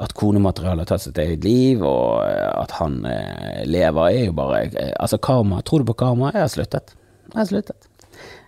at 0.04 0.14
konematerialet 0.14 0.84
har 0.84 0.92
tatt 0.92 1.08
sitt 1.08 1.18
eget 1.18 1.46
liv, 1.48 1.82
og 1.82 2.22
at 2.28 2.76
han 2.78 3.00
lever, 3.66 4.04
er 4.12 4.28
jo 4.28 4.36
bare 4.38 4.66
Altså, 5.00 5.18
karma. 5.18 5.64
Tror 5.66 5.82
du 5.82 5.90
på 5.90 5.98
karma? 6.04 6.30
Jeg 6.36 6.44
har 6.44 6.54
sluttet. 6.54 6.98
Jeg 7.32 7.40
har 7.40 7.50
sluttet. 7.50 7.87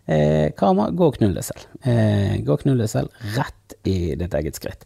Eh, 0.05 0.51
karma, 0.57 0.89
gå 0.89 1.09
og 1.09 1.17
knull 1.19 1.35
deg 1.37 1.45
selv. 1.45 1.65
Eh, 1.85 2.39
gå 2.45 2.55
og 2.55 2.63
knull 2.63 2.79
deg 2.81 2.89
selv 2.91 3.25
rett 3.35 3.75
i 3.87 4.15
ditt 4.19 4.33
eget 4.39 4.57
skritt. 4.57 4.85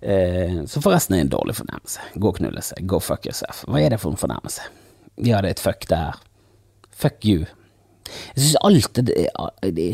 Eh, 0.00 0.62
så 0.70 0.82
forresten 0.82 1.16
er 1.16 1.22
det 1.22 1.26
en 1.28 1.34
dårlig 1.36 1.56
fornærmelse. 1.58 2.10
Gå 2.14 2.32
og 2.32 2.38
knull 2.38 2.54
deg 2.54 2.66
selv. 2.66 2.86
Go 2.86 3.00
fuck 3.02 3.26
yourself. 3.26 3.64
Hva 3.66 3.82
er 3.82 3.94
det 3.94 4.00
for 4.02 4.14
en 4.14 4.20
fornærmelse? 4.20 4.68
Ja, 5.18 5.40
det 5.40 5.50
er 5.50 5.56
et 5.56 5.64
fuck 5.64 5.88
der. 5.90 6.20
Fuck 6.90 7.26
you. 7.26 7.46
Jeg 8.34 8.42
syns 8.42 8.56
alt 8.66 9.00
det, 9.00 9.28
det, 9.76 9.90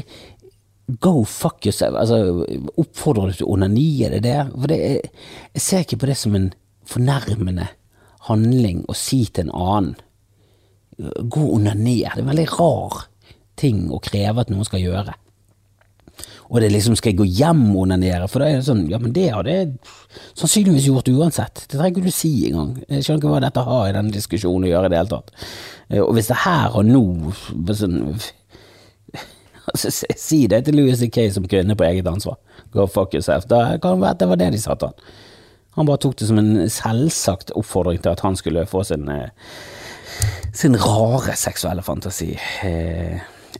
Go 1.02 1.24
fuck 1.24 1.66
yourself. 1.66 1.96
Altså, 1.98 2.46
oppfordrer 2.78 3.32
du 3.32 3.40
til 3.40 3.50
onani, 3.50 3.88
er 4.06 4.14
det 4.16 4.22
det? 4.28 4.38
For 4.52 4.70
det 4.70 4.78
er, 4.86 5.26
jeg 5.56 5.64
ser 5.64 5.84
ikke 5.86 6.02
på 6.04 6.10
det 6.12 6.18
som 6.20 6.36
en 6.38 6.52
fornærmende 6.86 7.66
handling 8.28 8.84
å 8.86 8.94
si 8.94 9.24
til 9.26 9.48
en 9.48 9.56
annen 9.56 9.94
gå 10.96 11.42
og 11.42 11.58
onaner. 11.58 12.14
Det 12.14 12.22
er 12.22 12.30
veldig 12.30 12.46
rar 12.54 13.02
ting 13.58 13.86
å 13.92 14.00
kreve 14.02 14.42
at 14.42 14.52
noen 14.52 14.66
skal 14.68 14.82
gjøre. 14.82 15.14
og 16.48 16.60
det 16.62 16.70
liksom 16.70 16.94
skal 16.96 17.10
jeg 17.10 17.18
gå 17.18 17.24
hjem 17.40 17.62
og 17.74 17.82
onanere, 17.82 18.28
for 18.30 18.40
da 18.40 18.48
er 18.48 18.60
det 18.60 18.68
sånn, 18.68 18.84
ja, 18.88 19.00
men 19.02 19.12
det 19.12 19.26
hadde 19.34 19.52
jeg 19.52 19.72
sannsynligvis 20.38 20.86
gjort 20.86 21.10
uansett. 21.10 21.64
Det 21.66 21.74
trenger 21.74 21.96
ikke 21.96 22.06
du 22.06 22.14
si 22.14 22.30
engang. 22.48 22.76
Jeg 22.86 23.02
skjønner 23.02 23.20
ikke 23.20 23.32
hva 23.32 23.42
dette 23.42 23.64
har 23.66 23.88
i 23.88 23.96
denne 23.96 24.14
diskusjonen 24.14 24.68
å 24.68 24.70
gjøre 24.70 24.88
i 24.88 24.92
det 24.94 25.00
hele 25.00 25.10
tatt. 25.10 25.34
Eh, 25.90 26.02
og 26.04 26.14
hvis 26.16 26.30
det 26.30 26.38
her 26.44 26.78
og 26.78 26.86
nå 26.86 27.02
sånn, 27.74 27.98
altså, 29.72 29.90
Si 29.90 30.40
det 30.46 30.64
til 30.64 30.78
Louis 30.78 30.98
C.K. 31.02 31.28
som 31.34 31.50
kvinne 31.50 31.76
på 31.76 31.88
eget 31.88 32.08
ansvar. 32.10 32.38
Go 32.72 32.86
fuck 32.86 33.14
yourself. 33.14 33.48
Da 33.50 33.76
kan 33.82 33.98
det 33.98 34.06
være 34.06 34.14
at 34.14 34.22
det 34.22 34.30
var 34.30 34.40
det 34.40 34.52
de 34.54 34.62
sa 34.62 34.78
til 34.78 34.92
han. 34.92 35.14
Han 35.76 35.88
bare 35.88 36.00
tok 36.00 36.16
det 36.16 36.30
som 36.30 36.38
en 36.40 36.70
selvsagt 36.72 37.50
oppfordring 37.58 38.00
til 38.00 38.14
at 38.14 38.22
han 38.24 38.36
skulle 38.38 38.64
få 38.70 38.80
sin, 38.88 39.08
eh, 39.12 39.28
sin 40.56 40.76
rare 40.80 41.36
seksuelle 41.36 41.82
fantasi. 41.84 42.32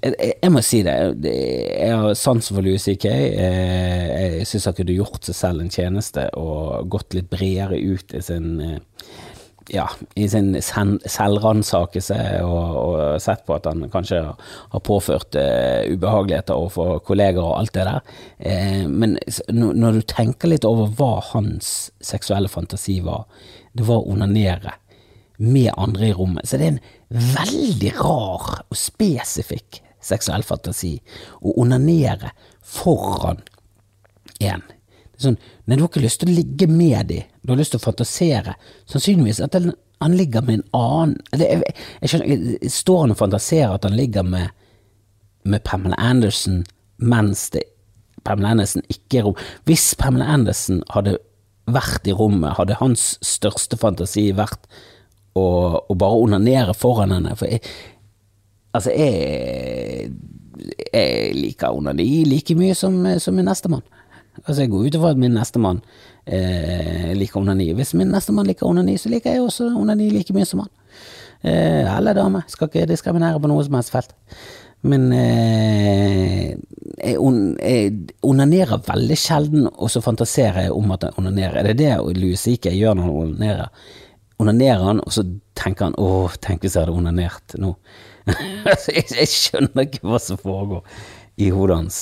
Eh, 0.03 0.33
jeg, 0.43 0.53
må 0.53 0.63
si 0.65 0.83
det, 0.87 0.97
jeg 1.25 1.93
har 1.93 2.19
sansen 2.19 2.57
for 2.57 2.65
Louis 2.67 2.83
C.K. 2.83 3.07
Jeg, 3.09 4.11
jeg 4.37 4.51
syns 4.51 4.69
han 4.71 4.77
kunne 4.79 4.99
gjort 4.99 5.29
seg 5.29 5.39
selv 5.39 5.65
en 5.65 5.73
tjeneste 5.73 6.29
og 6.39 6.91
gått 6.93 7.17
litt 7.17 7.31
bredere 7.33 7.81
ut 7.81 8.17
i 8.17 8.23
sin 8.25 8.53
ja, 9.73 9.87
i 10.15 10.29
sin 10.31 10.53
selvransakelse 10.63 12.17
og, 12.47 12.77
og, 12.79 12.99
sett 13.23 13.43
på 13.49 13.57
at 13.57 13.67
han 13.67 13.89
kanskje 13.91 14.21
har 14.23 14.83
påført 14.87 15.35
uh, 15.35 15.83
ubehageligheter 15.91 16.55
overfor 16.55 17.01
kolleger 17.07 17.43
og 17.43 17.57
alt 17.59 17.75
det 17.75 17.87
der. 17.89 18.13
Uh, 18.39 18.85
men 18.87 19.17
når 19.51 19.99
du 19.99 20.05
tenker 20.07 20.53
litt 20.53 20.67
over 20.69 20.93
hva 20.99 21.17
hans 21.33 21.91
seksuelle 21.99 22.51
fantasi 22.53 23.01
var, 23.03 23.27
det 23.75 23.89
var 23.89 24.05
å 24.05 24.15
onanere 24.15 24.77
med 25.43 25.73
andre 25.75 26.13
i 26.13 26.15
rommet, 26.17 26.47
så 26.49 26.61
det 26.61 26.71
er 26.71 26.77
en 26.77 27.27
veldig 27.35 27.91
rar 27.99 28.47
og 28.63 28.79
spesifikk 28.79 29.83
seksuell 30.07 30.47
fantasi 30.47 30.95
å 31.43 31.57
onanere 31.63 32.33
foran 32.63 33.43
en. 34.41 34.65
Det 34.67 34.67
er 34.67 34.73
Sånn, 35.17 35.39
nei, 35.65 35.77
du 35.79 35.85
har 35.85 35.89
ikke 35.89 36.05
lyst 36.05 36.21
til 36.21 36.29
å 36.29 36.37
ligge 36.37 36.67
med 36.69 37.09
dem, 37.09 37.29
du 37.41 37.55
har 37.55 37.61
lyst 37.61 37.73
til 37.73 37.81
å 37.81 37.87
fantasere. 37.87 38.57
Sannsynligvis 38.91 39.41
at 39.45 39.55
han 39.57 40.17
ligger 40.17 40.45
med 40.45 40.59
en 40.59 40.67
annen 40.77 41.15
det, 41.33 41.47
jeg, 41.49 41.77
jeg, 42.03 42.11
skjønner, 42.13 42.67
Står 42.73 43.05
han 43.05 43.15
og 43.15 43.21
fantaserer 43.23 43.79
at 43.79 43.87
han 43.89 43.97
ligger 43.97 44.27
med, 44.29 44.53
med 45.49 45.65
Pamela 45.65 45.97
Anderson 45.97 46.67
mens 47.01 47.49
det, 47.55 47.65
Pamela 48.29 48.53
Anderson 48.53 48.85
ikke 48.93 49.23
er 49.23 49.27
rom? 49.31 49.41
Hvis 49.69 49.89
Pamela 49.97 50.29
Anderson 50.37 50.83
hadde 50.93 51.17
vært 51.73 52.07
i 52.09 52.15
rommet, 52.17 52.59
hadde 52.61 52.77
hans 52.83 53.15
største 53.25 53.79
fantasi 53.81 54.29
vært 54.37 54.69
å, 55.37 55.47
å 55.81 55.97
bare 55.97 56.21
onanere 56.27 56.77
foran 56.77 57.15
henne? 57.17 57.33
For 57.41 57.49
jeg, 57.49 57.65
altså, 58.77 58.93
jeg, 58.95 60.11
jeg 60.93 61.37
liker 61.37 61.77
onani 61.77 62.25
like 62.29 62.57
mye 62.59 62.77
som, 62.79 62.99
som 63.23 63.37
min 63.37 63.49
nestemann. 63.49 63.85
Altså, 64.45 64.63
jeg 64.63 64.71
går 64.73 64.87
ut 64.87 64.99
ifra 64.99 65.13
at 65.15 65.21
min 65.21 65.35
nestemann 65.37 65.81
eh, 66.27 67.13
liker 67.17 67.41
onani. 67.41 67.71
Hvis 67.77 67.95
min 67.97 68.13
nestemann 68.13 68.49
liker 68.49 68.69
onani, 68.69 68.99
så 69.01 69.11
liker 69.13 69.33
jeg 69.33 69.45
også 69.45 69.71
onani 69.77 70.11
like 70.13 70.37
mye 70.37 70.47
som 70.49 70.65
han. 70.65 70.73
Eh, 71.43 71.97
eller 71.97 72.17
dame. 72.17 72.45
Skal 72.51 72.71
ikke 72.71 72.89
diskriminere 72.91 73.41
på 73.41 73.51
noe 73.51 73.65
som 73.65 73.79
helst 73.79 73.95
felt. 73.95 74.17
Men 74.87 75.09
eh, 75.15 76.53
jeg, 76.53 77.17
on, 77.19 77.39
jeg, 77.59 77.93
onanerer 78.27 78.83
veldig 78.87 79.19
sjelden, 79.19 79.71
og 79.73 79.91
så 79.91 80.03
fantaserer 80.05 80.67
jeg 80.67 80.75
om 80.77 80.93
at 80.95 81.07
jeg 81.07 81.19
onanerer. 81.23 81.61
Er 81.63 81.71
det 81.71 81.79
det 81.81 82.19
Louis 82.19 82.41
C.K. 82.41 82.71
gjør 82.77 82.99
når 82.99 83.09
han 83.09 83.23
onanerer? 83.23 83.89
Onanerer 84.43 84.85
han, 84.85 85.01
og 85.01 85.15
så 85.17 85.25
tenker 85.57 85.89
han 85.89 85.97
'Å, 85.97 86.29
tenk 86.45 86.61
hvis 86.61 86.77
jeg 86.77 86.85
hadde 86.85 86.93
onanert 86.93 87.57
nå'. 87.57 87.73
jeg, 88.97 89.07
jeg 89.13 89.31
skjønner 89.31 89.87
ikke 89.87 90.03
hva 90.07 90.21
som 90.23 90.41
foregår 90.41 90.83
i 91.37 91.51
hodet 91.55 91.81
hans. 91.83 92.01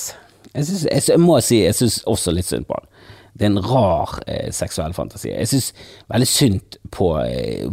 Jeg, 0.54 0.66
synes, 0.68 0.86
jeg, 0.86 1.04
jeg 1.10 1.20
må 1.22 1.38
si 1.42 1.60
jeg 1.64 1.76
syns 1.76 2.00
også 2.10 2.34
litt 2.34 2.48
synd 2.48 2.68
på 2.68 2.78
han. 2.78 2.90
Det 3.34 3.48
er 3.48 3.50
en 3.50 3.64
rar 3.66 4.18
eh, 4.30 4.50
seksuell 4.54 4.94
fantasi. 4.94 5.32
Jeg 5.32 5.50
syns 5.50 5.72
veldig 6.12 6.28
synd 6.30 6.78
på 6.94 7.08
eh, 7.24 7.66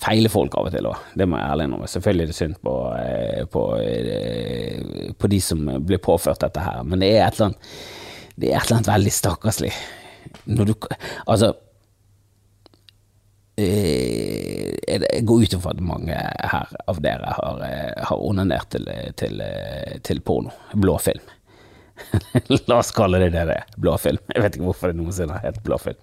feile 0.00 0.30
folk 0.32 0.54
av 0.56 0.68
og 0.68 0.74
til 0.74 0.88
òg, 0.88 1.00
det 1.18 1.26
må 1.28 1.38
jeg 1.40 1.52
ærlig 1.52 1.66
innrømme. 1.68 1.88
Selvfølgelig 1.92 2.26
er 2.26 2.30
det 2.30 2.36
synd 2.36 2.58
på, 2.64 2.74
eh, 2.96 3.40
på, 3.52 3.64
eh, 3.80 5.14
på, 5.16 5.32
de 5.32 5.40
som 5.44 5.64
blir 5.86 6.00
påført 6.04 6.44
dette 6.44 6.60
her, 6.64 6.84
men 6.84 7.02
det 7.02 7.10
er 7.16 7.26
et 7.26 7.40
eller 7.40 7.50
annet, 7.50 7.72
det 8.36 8.52
er 8.52 8.56
et 8.60 8.68
eller 8.68 8.78
annet 8.78 8.92
veldig 8.94 9.14
stakkarslig. 9.16 9.72
Når 10.46 10.64
du 10.68 10.74
Altså 11.26 11.54
jeg 13.58 15.24
går 15.28 15.42
ut 15.42 15.54
ifra 15.56 15.74
at 15.74 15.82
mange 15.84 16.16
her 16.52 16.70
av 16.88 17.00
dere 17.04 17.34
har, 17.36 17.60
eh, 17.66 18.04
har 18.08 18.22
onanert 18.24 18.70
til, 18.72 18.88
til, 19.20 19.42
til 20.06 20.22
porno. 20.24 20.54
Blåfilm. 20.72 21.24
La 22.68 22.78
oss 22.78 22.92
kalle 22.96 23.20
det 23.22 23.30
det 23.34 23.46
det 23.48 23.56
er. 23.60 23.72
Blåfilm. 23.80 24.20
Jeg 24.34 24.44
vet 24.44 24.56
ikke 24.56 24.68
hvorfor 24.68 24.92
det 24.92 24.98
noensinne 25.00 25.36
har 25.36 25.50
hett 25.50 25.60
blåfilm, 25.66 25.98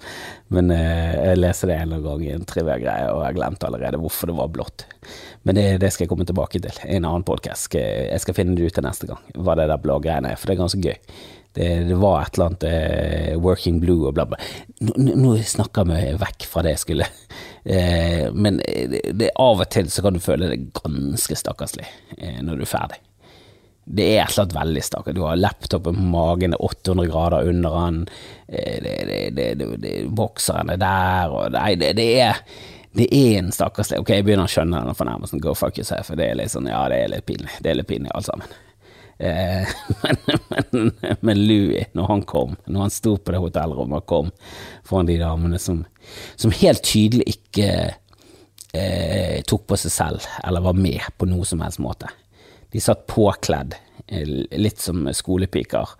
men 0.53 0.73
eh, 0.75 1.15
jeg 1.15 1.39
leser 1.41 1.71
det 1.71 1.77
en 1.77 1.87
eller 1.87 1.97
annen 1.97 2.07
gang 2.09 2.25
i 2.25 2.35
en 2.35 2.45
trivia-greie, 2.49 3.07
og 3.13 3.23
jeg 3.25 3.39
glemte 3.39 3.69
allerede 3.69 4.01
hvorfor 4.01 4.31
det 4.31 4.37
var 4.39 4.53
blått. 4.53 4.85
Men 5.47 5.59
det, 5.59 5.65
det, 5.83 5.93
skal 5.93 6.05
jeg 6.05 6.11
komme 6.13 6.27
tilbake 6.27 6.61
til 6.63 6.83
i 6.85 6.97
en 6.97 7.07
annen 7.07 7.25
podkast. 7.27 7.73
Jeg 7.77 8.23
skal 8.23 8.37
finne 8.37 8.57
det 8.57 8.69
ut 8.69 8.77
til 8.77 8.87
neste 8.87 9.09
gang, 9.09 9.25
hva 9.35 9.57
det 9.59 9.69
der 9.71 9.81
blå 9.81 9.99
greiene 10.03 10.33
er, 10.33 10.39
for 10.39 10.49
det 10.49 10.57
er 10.57 10.63
ganske 10.63 10.83
gøy. 10.83 11.19
Det, 11.57 11.67
det, 11.87 11.95
var 11.97 12.21
et 12.21 12.35
eller 12.35 12.51
annet 12.51 12.65
eh, 12.69 13.35
Working 13.41 13.79
Blue 13.81 14.05
og 14.05 14.13
bla, 14.13 14.27
bla. 14.29 14.37
Nå, 14.85 14.93
nå 15.17 15.37
snakker 15.41 15.87
vi 15.89 16.01
vekk 16.21 16.45
fra 16.51 16.61
det 16.65 16.75
jeg 16.75 16.83
skulle, 16.83 17.07
Eh, 17.67 18.33
men 18.33 18.57
det, 18.57 19.01
det, 19.13 19.33
av 19.35 19.59
og 19.59 19.67
til 19.73 19.89
så 19.91 20.03
kan 20.05 20.15
du 20.15 20.21
føle 20.23 20.47
det 20.53 20.69
ganske 20.77 21.35
stakkarslig 21.35 21.83
uh, 22.15 22.37
når 22.39 22.61
du 22.61 22.63
er 22.63 22.69
ferdig. 22.71 22.99
Det 23.87 24.03
er 24.03 24.23
et 24.23 24.33
eller 24.33 24.43
annet 24.43 24.55
veldig 24.57 24.83
stakkar. 24.83 25.15
Du 25.15 25.21
har 25.23 25.39
laptopen 25.39 25.95
på 25.95 26.07
magen, 26.11 26.51
det 26.51 26.59
er 26.59 26.65
800 26.67 27.07
grader 27.11 27.47
under 27.47 27.71
den, 27.85 27.99
bokseren 30.15 30.73
er 30.73 30.81
der, 30.81 31.31
og 31.31 31.55
Nei, 31.55 31.71
det, 31.79 31.93
er 31.95 32.41
det 32.97 33.07
er 33.13 33.39
en 33.39 33.51
stakkarslig 33.53 33.99
Ok, 34.01 34.09
jeg 34.15 34.25
begynner 34.27 34.47
å 34.47 34.51
skjønne 34.51 34.83
den 34.87 34.97
fornærmelsen. 34.97 35.41
Go 35.43 35.53
fuck 35.57 35.77
yourself. 35.79 36.11
Det 36.17 36.25
er 36.27 36.39
litt 36.39 36.53
sånn, 36.53 36.69
ja, 36.71 36.81
det 36.91 36.97
er 37.03 37.13
litt 37.13 37.27
pinlig. 37.27 37.53
Det 37.63 37.71
er 37.71 37.79
litt 37.79 37.89
pinlig, 37.89 38.11
alt 38.15 38.27
sammen. 38.27 38.55
Eh, 39.17 39.67
men, 40.03 40.17
men, 40.49 40.91
men, 41.21 41.45
Louis, 41.49 41.87
når 41.97 42.11
han 42.11 42.25
kom, 42.29 42.57
når 42.65 42.87
han 42.87 42.93
sto 42.93 43.15
på 43.17 43.33
det 43.33 43.41
hotellrommet 43.41 44.03
og 44.03 44.09
kom 44.09 44.33
foran 44.85 45.09
de 45.09 45.17
damene 45.21 45.61
som, 45.61 45.83
som 46.35 46.53
helt 46.53 46.83
tydelig 46.85 47.25
ikke 47.37 47.69
eh, 48.77 49.41
tok 49.49 49.65
på 49.69 49.79
seg 49.81 49.93
selv 49.93 50.29
eller 50.43 50.65
var 50.65 50.77
med 50.77 51.01
på 51.17 51.29
noe 51.29 51.47
som 51.49 51.63
helst 51.65 51.81
måte. 51.83 52.11
De 52.73 52.83
satt 52.83 53.05
påkledd, 53.09 53.75
eh, 54.07 54.31
litt 54.59 54.81
som 54.83 55.07
skolepiker, 55.15 55.93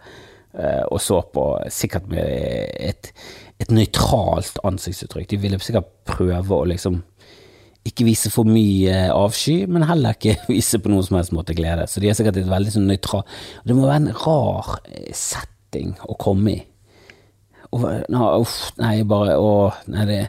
eh, 0.58 0.84
og 0.92 1.02
så 1.02 1.22
på, 1.34 1.50
sikkert 1.72 2.10
med 2.12 2.72
et, 2.80 3.12
et 3.60 3.72
nøytralt 3.72 4.60
ansiktsuttrykk. 4.68 5.30
De 5.32 5.42
ville 5.44 5.62
sikkert 5.64 5.94
prøve 6.10 6.62
å 6.62 6.68
liksom 6.68 7.02
ikke 7.88 8.08
vise 8.08 8.32
for 8.34 8.48
mye 8.50 9.08
avsky, 9.14 9.62
men 9.70 9.86
heller 9.88 10.18
ikke 10.18 10.38
vise 10.52 10.80
på 10.82 10.92
noen 10.92 11.06
som 11.08 11.20
helst 11.20 11.36
måte 11.36 11.56
glede. 11.58 11.88
Så 11.88 12.04
de 12.04 12.12
er 12.12 12.18
sikkert 12.18 12.40
et 12.42 12.50
veldig 12.50 12.74
sånn 12.74 12.90
nøytralt 12.90 13.38
Det 13.66 13.76
må 13.76 13.88
være 13.88 14.02
en 14.04 14.18
rar 14.26 14.74
eh, 14.92 15.14
setting 15.16 15.96
å 16.08 16.18
komme 16.20 16.56
i. 16.56 16.60
Og, 17.76 17.84
nei, 18.80 18.94
bare 19.08 19.34
å, 19.44 19.50
nei, 19.92 20.06
det, 20.08 20.20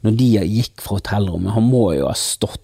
Når 0.00 0.14
de 0.16 0.28
gikk 0.48 0.80
fra 0.80 0.96
hotellrommet 0.96 1.52
Han 1.52 1.66
må 1.68 1.90
jo 1.92 2.06
ha 2.08 2.14
stått 2.16 2.62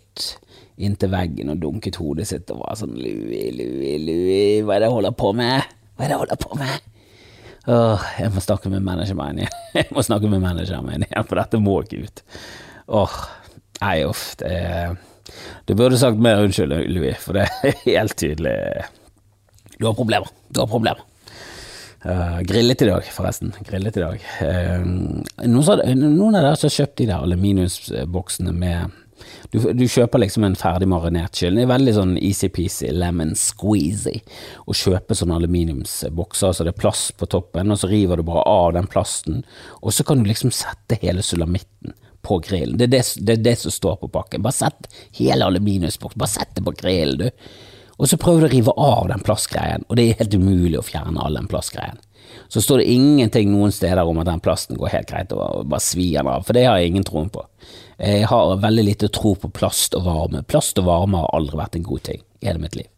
inntil 0.82 1.12
veggen 1.12 1.52
og 1.52 1.60
dunket 1.62 1.98
hodet 2.00 2.28
sitt 2.30 2.50
og 2.52 2.62
var 2.64 2.78
sånn 2.80 2.96
Louie, 2.98 3.52
Louie, 3.56 3.98
Louie, 4.02 4.62
hva 4.66 4.76
er 4.76 4.84
det 4.84 4.90
jeg 4.90 4.96
holder 4.96 5.14
på 5.22 5.34
med? 5.38 5.76
Hva 5.96 6.04
er 6.04 6.10
det 6.10 6.16
jeg 6.16 6.22
holder 6.24 6.42
på 6.42 6.58
med? 6.60 6.88
Åh, 7.72 8.08
jeg 8.18 8.34
må 8.34 8.42
snakke 8.42 8.72
med 8.72 8.82
manageren 8.82 9.38
min. 9.38 9.46
Jeg 9.78 9.86
må 9.94 10.02
snakke 10.02 10.26
med 10.26 10.42
manageren 10.42 10.82
min 10.88 11.04
igjen, 11.06 11.26
for 11.28 11.38
dette 11.38 11.60
må 11.62 11.76
ikke 11.84 12.00
ut. 12.08 12.22
Åh, 12.98 13.14
Nei, 13.82 14.02
uff. 14.06 14.34
Det, 14.38 14.96
du 15.66 15.74
burde 15.74 15.98
sagt 15.98 16.20
mer 16.22 16.42
unnskyld, 16.44 16.74
Louie, 16.92 17.14
for 17.18 17.38
det 17.38 17.48
er 17.48 17.80
helt 17.88 18.16
tydelig 18.18 18.56
Du 19.78 19.88
har 19.88 19.96
problemer. 19.98 20.30
Du 20.48 20.62
har 20.62 20.70
problemer. 20.70 21.02
Uh, 22.02 22.40
grillet 22.46 22.82
i 22.82 22.88
dag, 22.88 23.06
forresten. 23.14 23.52
Grillet 23.66 23.98
i 23.98 24.02
dag. 24.02 24.24
Uh, 24.42 24.86
noen, 25.46 25.68
av 25.78 26.42
dere 26.42 26.54
har 26.54 26.74
kjøpt 26.78 26.96
de 26.98 27.08
der 27.10 27.22
aluminiumsboksene 27.22 28.54
med 28.54 29.01
du, 29.52 29.58
du, 29.76 29.84
kjøper 29.88 30.22
liksom 30.22 30.46
en 30.46 30.58
ferdig 30.58 30.88
marinert 30.90 31.36
kylling. 31.38 31.60
Det 31.60 31.66
er 31.66 31.72
veldig 31.72 31.94
sånn 31.96 32.14
easy-peasy, 32.18 32.92
lemon 32.96 33.34
squeezy 33.38 34.18
å 34.66 34.76
kjøpe 34.76 35.16
sånne 35.18 35.40
aluminiumsbokser 35.40 36.54
så 36.56 36.66
det 36.66 36.74
er 36.74 36.80
plass 36.82 37.08
på 37.16 37.28
toppen, 37.30 37.72
og 37.72 37.80
så 37.80 37.90
river 37.90 38.20
du 38.20 38.26
bare 38.28 38.46
av 38.48 38.72
den 38.76 38.88
plasten, 38.90 39.42
og 39.80 39.94
så 39.94 40.06
kan 40.06 40.22
du 40.22 40.30
liksom 40.30 40.54
sette 40.54 41.00
hele 41.02 41.24
sulamitten 41.26 41.96
på 42.22 42.38
grillen. 42.46 42.78
Det 42.78 42.86
er 42.86 42.94
det, 42.96 43.02
det 43.26 43.36
er 43.36 43.44
det, 43.50 43.56
som 43.58 43.74
står 43.74 43.98
på 44.02 44.12
pakken. 44.14 44.44
Bare 44.44 44.54
sett 44.54 44.88
hele 45.18 45.48
aluminiumsboksen, 45.48 46.20
bare 46.22 46.34
sett 46.36 46.54
det 46.56 46.64
på 46.66 46.74
grillen, 46.78 47.26
du. 47.26 47.52
Og 47.98 48.08
så 48.08 48.18
prøver 48.18 48.44
du 48.44 48.46
å 48.48 48.52
rive 48.54 48.74
av 48.82 49.10
den 49.10 49.22
plastgreien, 49.26 49.84
og 49.88 49.98
det 49.98 50.06
er 50.06 50.22
helt 50.22 50.34
umulig 50.38 50.78
å 50.80 50.86
fjerne 50.86 51.22
all 51.22 51.36
den 51.38 51.50
plastgreien. 51.50 52.00
Så 52.52 52.60
står 52.60 52.82
det 52.82 52.92
ingenting 52.92 53.48
noen 53.48 53.72
steder 53.72 54.04
om 54.04 54.18
at 54.20 54.28
den 54.28 54.40
plasten 54.44 54.76
går 54.76 54.90
helt 54.92 55.08
greit 55.08 55.30
og 55.32 55.62
bare 55.72 55.80
svir 55.80 56.18
den 56.18 56.28
av, 56.28 56.42
for 56.44 56.52
det 56.52 56.66
har 56.68 56.82
jeg 56.82 56.90
ingen 56.92 57.06
troen 57.08 57.30
på. 57.32 57.46
Jeg 57.96 58.26
har 58.28 58.58
veldig 58.60 58.84
lite 58.84 59.08
tro 59.08 59.32
på 59.40 59.48
plast 59.56 59.96
og 59.96 60.04
varme. 60.04 60.42
Plast 60.44 60.76
og 60.82 60.84
varme 60.90 61.22
har 61.22 61.32
aldri 61.32 61.56
vært 61.62 61.78
en 61.78 61.86
god 61.86 62.02
ting 62.10 62.20
i 62.42 62.50
hele 62.50 62.60
mitt 62.60 62.76
liv. 62.76 62.90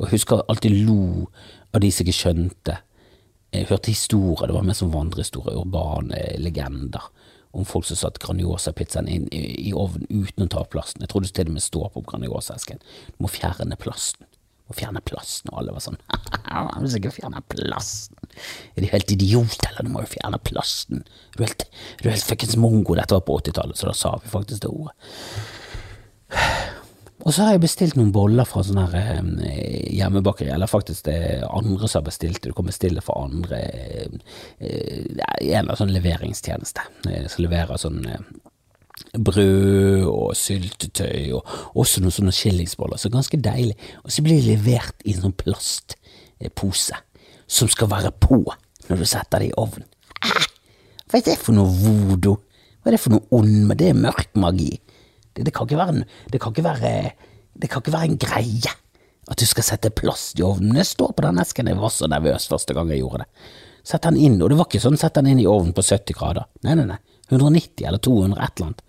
Og 0.00 0.08
jeg 0.08 0.16
husker 0.16 0.42
alltid 0.50 0.74
lo 0.88 1.28
av 1.70 1.84
de 1.84 1.92
som 1.94 2.02
ikke 2.02 2.16
skjønte. 2.16 2.76
Jeg 3.54 3.68
hørte 3.70 3.94
historier, 3.94 4.48
det 4.50 4.58
var 4.58 4.66
mer 4.66 4.80
som 4.80 4.90
vandrehistorier, 4.90 5.62
urbane 5.62 6.24
legender 6.42 7.06
om 7.52 7.68
folk 7.68 7.86
som 7.86 8.00
satte 8.00 8.22
Grandiosa-pizzaen 8.24 9.10
inn 9.12 9.30
i, 9.30 9.44
i 9.68 9.72
ovnen 9.76 10.08
uten 10.10 10.48
å 10.48 10.50
ta 10.50 10.64
av 10.64 10.70
plasten. 10.72 11.04
Jeg 11.04 11.12
trodde 11.12 11.30
til 11.30 11.52
og 11.52 11.54
med 11.54 11.62
stå 11.62 11.86
på 11.94 12.02
Grandiosa-esken. 12.10 12.82
Du 13.14 13.22
må 13.22 13.30
fjerne 13.30 13.78
plasten. 13.78 14.26
Du 14.72 14.76
må 14.78 14.80
fjerne 14.86 15.02
plasten, 15.04 15.50
og 15.52 15.58
alle 15.60 15.72
var 15.74 15.82
sånn 15.84 15.98
Du 16.80 16.88
skal 16.88 17.00
ikke 17.02 17.16
fjerne 17.18 17.42
plasten. 17.52 18.16
Er 18.72 18.84
du 18.84 18.88
helt 18.88 19.10
idiot, 19.12 19.66
eller? 19.68 19.84
Du 19.84 19.92
må 19.92 20.04
jo 20.04 20.12
fjerne 20.14 20.40
plasten. 20.40 21.02
Er 21.36 21.52
du 21.60 22.06
er 22.08 22.14
helt 22.14 22.24
fuckings 22.24 22.56
mongo? 22.56 22.96
Dette 22.96 23.18
var 23.18 23.26
på 23.26 23.36
80-tallet, 23.42 23.76
så 23.76 23.90
da 23.90 23.96
sa 23.96 24.14
vi 24.22 24.32
faktisk 24.32 24.64
det 24.64 24.72
ordet. 24.72 24.94
Og 27.22 27.30
så 27.30 27.44
har 27.44 27.52
jeg 27.54 27.62
bestilt 27.62 27.94
noen 27.94 28.10
boller 28.10 28.48
fra 28.48 28.64
sånn 28.66 28.80
her 28.82 29.20
hjemmebakeri, 29.94 30.48
eller 30.56 30.66
faktisk 30.66 31.04
det 31.06 31.18
er 31.28 31.44
andre 31.46 31.86
som 31.86 32.00
har 32.00 32.08
bestilt 32.08 32.40
det. 32.40 32.50
Du 32.50 32.56
kan 32.58 32.66
bestille 32.66 33.04
fra 33.04 33.14
andre 33.28 33.60
eh, 33.62 34.08
En 34.58 35.20
eller 35.20 35.60
annen 35.60 35.78
sånn 35.78 35.94
leveringstjeneste 35.94 36.82
eh, 37.12 37.28
som 37.30 37.44
leverer 37.44 37.78
sånn 37.78 38.00
brød 39.12 40.06
og 40.08 40.36
syltetøy, 40.36 41.32
og 41.36 41.78
også 41.78 42.00
noen 42.00 42.14
sånne 42.14 42.34
skillingsboller. 42.34 43.00
Så 43.00 43.12
ganske 43.12 43.40
deilig. 43.40 43.76
Og 44.04 44.12
så 44.12 44.24
blir 44.24 44.40
det 44.40 44.48
levert 44.48 45.04
i 45.04 45.16
en 45.16 45.26
sånn 45.26 45.36
plastpose 45.36 47.00
som 47.52 47.68
skal 47.68 47.90
være 47.92 48.12
på 48.16 48.40
når 48.88 49.02
du 49.02 49.06
setter 49.08 49.42
det 49.42 49.50
i 49.50 49.58
ovnen. 49.60 49.88
Hva 51.12 51.20
er 51.20 51.26
det 51.26 51.36
for 51.40 51.56
noe 51.56 51.68
voodoo? 51.68 52.38
Hva 52.80 52.90
er 52.90 52.96
det 52.96 53.02
for 53.02 53.14
noe 53.14 53.28
ond? 53.36 53.74
Det 53.78 53.90
er 53.92 53.98
mørk 53.98 54.32
magi. 54.40 54.72
Det, 55.32 55.44
det, 55.44 55.52
kan 55.54 55.68
være, 55.68 56.06
det, 56.32 56.40
kan 56.40 56.56
være, 56.56 56.94
det 57.52 57.68
kan 57.70 57.84
ikke 57.84 57.94
være 57.94 58.10
en 58.10 58.20
greie 58.20 58.72
at 59.30 59.38
du 59.38 59.46
skal 59.46 59.64
sette 59.64 59.92
plast 59.94 60.40
i 60.40 60.44
ovnen. 60.46 60.74
Jeg 60.80 60.88
står 60.88 61.12
på 61.14 61.24
den 61.24 61.38
esken. 61.40 61.68
Jeg 61.70 61.78
var 61.78 61.92
så 61.94 62.08
nervøs 62.10 62.48
første 62.50 62.74
gang 62.74 62.90
jeg 62.90 63.04
gjorde 63.04 63.22
det. 63.22 63.28
Sett 63.86 64.04
den 64.06 64.18
inn, 64.18 64.40
og 64.42 64.50
det 64.50 64.58
var 64.58 64.68
ikke 64.68 64.82
sånn 64.82 64.98
sett 64.98 65.16
den 65.18 65.30
inn 65.32 65.42
i 65.42 65.48
ovnen 65.50 65.74
på 65.74 65.84
70 65.84 66.16
grader. 66.18 66.48
Nei, 66.66 66.76
nei, 66.78 66.86
nei. 66.90 66.98
190 67.32 67.86
eller 67.88 68.02
200, 68.02 68.38
et 68.38 68.56
eller 68.56 68.70
annet. 68.70 68.82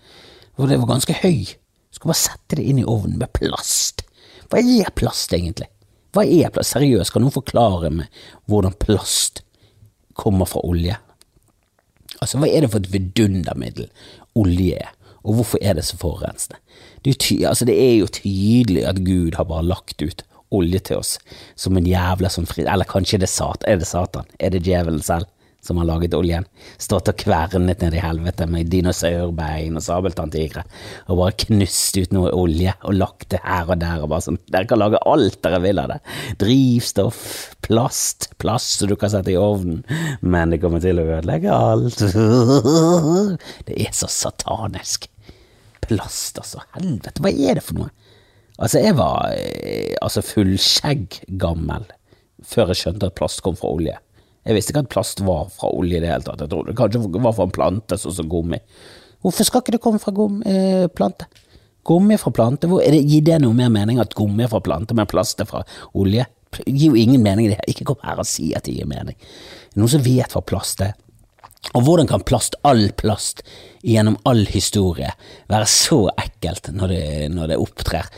For 0.56 0.70
det 0.70 0.80
var 0.82 0.92
ganske 0.94 1.16
høy. 1.24 1.46
Du 1.48 2.00
skal 2.00 2.12
bare 2.12 2.22
sette 2.24 2.60
det 2.60 2.66
inn 2.70 2.82
i 2.82 2.88
ovnen 2.90 3.20
med 3.22 3.32
plast. 3.36 4.04
Hva 4.52 4.62
er 4.62 4.92
plast, 4.98 5.34
egentlig? 5.34 5.70
Hva 6.14 6.26
er 6.26 6.52
plast? 6.54 6.76
Seriøst, 6.76 7.14
kan 7.14 7.24
noen 7.26 7.34
forklare 7.34 7.92
meg 7.94 8.24
hvordan 8.52 8.76
plast 8.82 9.44
kommer 10.20 10.50
fra 10.50 10.62
olje? 10.68 10.98
Altså, 12.20 12.40
hva 12.40 12.50
er 12.50 12.64
det 12.64 12.72
for 12.74 12.84
et 12.84 12.92
vidundermiddel 12.94 13.90
olje 14.40 14.84
er? 14.84 14.92
Og 15.24 15.40
hvorfor 15.40 15.62
er 15.64 15.78
det 15.78 15.86
så 15.88 15.98
forurensende? 15.98 16.60
Det, 17.06 17.16
altså, 17.48 17.66
det 17.66 17.76
er 17.80 17.96
jo 17.98 18.12
tydelig 18.12 18.84
at 18.88 19.02
Gud 19.06 19.38
har 19.40 19.48
bare 19.50 19.66
lagt 19.66 20.04
ut 20.04 20.24
olje 20.54 20.80
til 20.86 21.00
oss 21.02 21.16
som 21.60 21.78
en 21.78 21.88
jævla 21.88 22.30
sånn 22.32 22.48
fri... 22.50 22.66
Eller 22.70 22.88
kanskje 22.90 23.22
det 23.24 23.30
er, 23.30 23.34
sat, 23.34 23.66
er 23.68 23.80
det 23.82 23.90
Satan? 23.90 24.30
Er 24.40 24.54
det 24.54 24.64
djevelen 24.68 25.02
selv 25.04 25.30
som 25.63 25.79
har 25.79 25.88
laget 25.88 26.15
oljen? 26.17 26.46
Stått 26.82 27.10
og 27.12 27.17
kvernet 27.20 27.84
ned 27.84 27.96
i 27.96 28.01
helvete 28.03 28.48
med 28.51 28.70
dinosaurbein 28.72 29.79
og 29.79 29.86
sabeltanntigre 29.86 30.65
og 31.08 31.22
bare 31.22 31.38
knust 31.46 31.98
ut 32.00 32.15
noe 32.15 32.34
olje 32.36 32.74
og 32.84 32.98
lagt 33.00 33.29
det 33.34 33.41
her 33.46 33.72
og 33.72 33.79
der 33.82 34.03
og 34.03 34.12
bare 34.12 34.27
sånn 34.27 34.41
Dere 34.53 34.67
kan 34.70 34.82
lage 34.82 35.01
alt 35.10 35.39
dere 35.46 35.62
vil 35.63 35.79
av 35.82 35.93
det. 35.93 36.00
Drivstoff, 36.41 37.24
plast, 37.65 38.29
plast 38.41 38.82
som 38.82 38.91
du 38.91 38.98
kan 39.00 39.12
sette 39.13 39.34
i 39.34 39.39
ovnen, 39.39 39.82
men 40.22 40.53
det 40.53 40.60
kommer 40.62 40.84
til 40.84 41.01
å 41.01 41.08
ødelegge 41.17 41.53
alt. 41.53 42.03
Det 43.67 43.75
er 43.79 43.91
så 43.96 44.10
satanisk 44.12 45.08
plast, 45.84 46.39
altså. 46.41 46.62
Helvete, 46.78 47.21
hva 47.23 47.32
er 47.32 47.60
det 47.60 47.65
for 47.65 47.80
noe? 47.82 47.91
Altså, 48.60 48.84
jeg 48.84 48.95
var 48.99 49.34
eh, 49.34 49.95
altså 50.04 50.23
fullskjegggammel 50.26 51.88
før 52.43 52.73
jeg 52.73 52.82
skjønte 52.84 53.10
at 53.10 53.17
plast 53.17 53.41
kom 53.45 53.58
fra 53.58 53.71
olje. 53.73 53.95
Jeg 54.43 54.58
visste 54.58 54.73
ikke 54.73 54.84
at 54.84 54.91
plast 54.91 55.23
var 55.23 55.47
fra 55.53 55.71
olje 55.71 55.97
i 55.97 56.03
det 56.03 56.12
hele 56.12 56.25
tatt. 56.25 56.43
Jeg 56.43 56.51
trodde 56.51 56.73
det 56.73 56.77
kanskje 56.79 57.23
var 57.23 57.36
fra 57.38 57.47
en 57.47 57.56
plante, 57.56 57.97
sånn 57.99 58.17
som 58.17 58.29
gummi. 58.32 58.60
Hvorfor 59.23 59.47
skal 59.47 59.63
ikke 59.63 59.77
det 59.77 59.84
komme 59.84 60.01
fra 60.03 60.12
gummi, 60.15 60.43
eh, 60.49 60.88
plante? 60.91 61.29
Gummi 61.88 62.17
fra 62.19 62.32
plante? 62.32 62.67
Hvor, 62.67 62.84
det, 62.84 63.03
gir 63.08 63.23
det 63.23 63.39
noe 63.43 63.56
mer 63.56 63.71
mening 63.71 64.01
at 64.03 64.15
gummi 64.15 64.43
er 64.43 64.51
fra 64.51 64.60
plante, 64.63 64.95
men 64.95 65.08
plast 65.08 65.39
er 65.39 65.47
fra 65.47 65.63
olje? 65.95 66.25
Det 66.53 66.67
gir 66.67 66.91
jo 66.91 66.99
ingen 66.99 67.23
mening 67.23 67.47
i 67.47 67.53
det. 67.56 67.62
Ikke 67.71 67.88
kom 67.88 68.03
her 68.03 68.19
og 68.19 68.27
si 68.27 68.51
at 68.53 68.67
det 68.67 68.75
gir 68.75 68.89
mening. 68.89 69.15
Det 69.15 69.77
er 69.77 69.82
Noen 69.82 69.95
som 69.95 70.03
vet 70.06 70.36
hva 70.36 70.43
plast 70.45 70.84
er. 70.86 70.93
Og 71.73 71.86
hvordan 71.88 72.10
kan 72.10 72.25
plast, 72.27 72.58
all 72.67 72.91
plast, 72.99 73.41
gjennom 73.88 74.17
all 74.27 74.43
historie, 74.51 75.10
være 75.49 75.69
så 75.71 76.10
ekkelt 76.19 76.69
når 76.75 76.91
det, 76.91 77.06
når 77.32 77.53
det 77.53 77.62
opptrer 77.63 78.10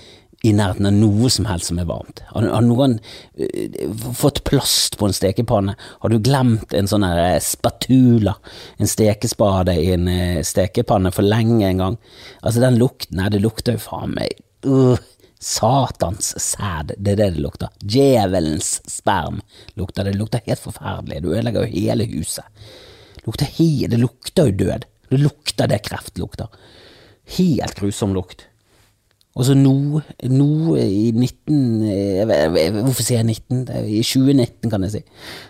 i 0.45 0.51
nærheten 0.55 0.89
av 0.89 0.95
noe 0.95 1.31
som 1.33 1.47
helst 1.49 1.71
som 1.71 1.79
er 1.81 1.87
varmt? 1.89 2.21
Har, 2.31 2.45
har 2.53 2.65
noen 2.65 2.97
uh, 3.01 4.03
fått 4.17 4.43
plast 4.47 4.99
på 4.99 5.09
en 5.09 5.15
stekepanne? 5.15 5.75
Har 6.03 6.13
du 6.13 6.19
glemt 6.23 6.75
en 6.75 6.89
sånn 6.89 7.07
her 7.07 7.39
spatula, 7.43 8.35
en 8.77 8.91
stekespade 8.91 9.75
i 9.81 9.89
en 9.95 10.07
uh, 10.09 10.43
stekepanne 10.45 11.13
for 11.15 11.27
lenge 11.27 11.65
en 11.67 11.83
gang? 11.83 11.99
Altså, 12.41 12.61
den 12.63 12.79
lukten 12.81 13.15
Nei, 13.15 13.29
det 13.31 13.39
lukter 13.43 13.77
jo 13.77 13.83
faen 13.85 14.15
meg 14.17 14.33
uh, 14.67 14.97
Satans 15.45 16.31
sæd, 16.41 16.95
det 16.97 17.11
er 17.13 17.19
det 17.19 17.29
det 17.35 17.43
lukter. 17.43 17.69
Djevelens 17.83 18.79
sperm 18.89 19.41
lukter. 19.77 20.07
Det 20.07 20.15
lukter 20.17 20.41
helt 20.47 20.63
forferdelig. 20.63 21.21
Du 21.21 21.33
ødelegger 21.35 21.65
jo 21.67 21.73
hele 21.75 22.07
huset. 22.09 22.65
Lukter 23.27 23.49
he 23.57 23.85
det 23.91 23.99
lukter 24.01 24.49
jo 24.49 24.57
død. 24.63 24.87
Det 25.11 25.19
lukter 25.21 25.69
det 25.69 25.83
kreft 25.85 26.17
lukter. 26.17 26.49
Helt 27.37 27.77
grusom 27.77 28.15
lukt. 28.15 28.47
Og 29.35 29.43
så 29.43 29.55
nå, 29.57 29.99
nå 30.31 30.49
i 30.79 31.09
19 31.11 32.29
Hvorfor 32.77 33.03
sier 33.03 33.19
jeg 33.19 33.27
19? 33.33 33.65
I 33.83 33.99
2019, 33.99 34.69
kan 34.71 34.85
jeg 34.87 34.93
si. 34.93 35.01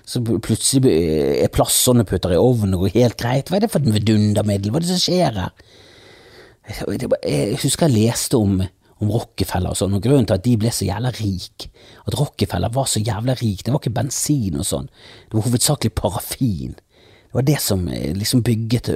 Så 0.10 0.24
plutselig 0.26 0.90
er 0.90 1.52
plassene 1.54 2.06
putter 2.08 2.34
i 2.34 2.40
ovnen 2.42 2.74
og 2.78 2.88
går 2.88 2.96
helt 2.98 3.20
greit. 3.22 3.52
Hva 3.52 3.60
er 3.60 3.68
det 3.68 3.72
for 3.74 3.86
et 3.86 3.94
vidundermiddel? 4.00 4.74
Hva 4.74 4.82
er 4.82 4.88
det 4.88 4.94
som 4.96 5.04
skjer 5.04 5.38
her? 5.38 5.54
Jeg 6.66 7.60
husker 7.62 7.86
jeg 7.86 7.94
leste 7.94 8.40
om, 8.42 8.58
om 9.04 9.12
Rockefeller 9.14 9.76
og 9.76 9.78
sånn, 9.78 9.94
og 9.94 10.02
grunnen 10.02 10.26
til 10.26 10.40
at 10.40 10.46
de 10.48 10.56
ble 10.58 10.72
så 10.74 10.88
jævla 10.88 11.12
rik, 11.20 11.68
at 12.10 12.18
Rockefeller 12.18 12.74
var 12.74 12.90
så 12.90 13.04
jævla 13.06 13.36
rik, 13.38 13.62
det 13.62 13.74
var 13.74 13.84
ikke 13.84 13.94
bensin 14.00 14.58
og 14.58 14.66
sånn, 14.66 14.90
det 15.30 15.38
var 15.38 15.46
hovedsakelig 15.46 15.94
parafin. 16.00 16.74
Det 17.36 17.42
var 17.42 17.48
det 17.50 17.60
som 17.60 17.82
liksom 17.92 18.42
bygget 18.48 18.88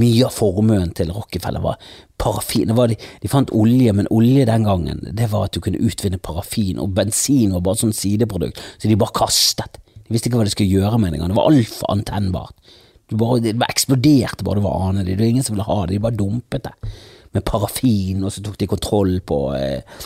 mye 0.00 0.24
av 0.24 0.32
formuen 0.32 0.94
til 0.96 1.10
Rockefeller, 1.12 1.60
var 1.60 1.76
parafin. 2.16 2.72
Var 2.72 2.88
de, 2.88 2.96
de, 3.20 3.28
fant 3.28 3.52
olje, 3.52 3.92
men 3.92 4.08
olje 4.08 4.46
den 4.48 4.64
gangen, 4.64 5.02
det 5.12 5.28
var 5.28 5.50
at 5.50 5.52
du 5.52 5.60
kunne 5.60 5.82
utvinne 5.84 6.16
parafin, 6.16 6.80
og 6.80 6.94
bensin 6.96 7.52
var 7.52 7.60
bare 7.66 7.82
sånn 7.82 7.92
sideprodukt, 7.92 8.62
så 8.80 8.88
de 8.88 8.96
bare 8.96 9.12
kastet. 9.20 9.76
De 9.98 10.16
visste 10.16 10.30
ikke 10.30 10.40
hva 10.40 10.48
de 10.48 10.54
skulle 10.54 10.80
gjøre 10.80 10.96
med 10.96 11.12
det 11.12 11.20
engang, 11.20 11.34
det 11.34 11.40
var 11.42 11.52
altfor 11.52 11.92
antennbart. 11.92 12.72
Bare, 13.12 13.42
det 13.44 13.58
bare 13.60 13.76
eksploderte 13.76 14.48
bare 14.48 14.56
du 14.56 14.64
var 14.64 14.88
anelig. 14.88 15.10
det, 15.10 15.18
det 15.18 15.26
var 15.26 15.32
ingen 15.34 15.44
som 15.44 15.58
ville 15.58 15.68
ha 15.68 15.78
det, 15.84 15.92
de 15.92 16.04
bare 16.06 16.20
dumpet 16.22 16.70
det. 16.70 16.92
Med 17.36 17.44
parafin, 17.52 18.24
og 18.24 18.32
så 18.32 18.40
tok 18.40 18.56
de 18.64 18.72
kontroll 18.72 19.18
på 19.28 19.42
eh, 19.60 20.00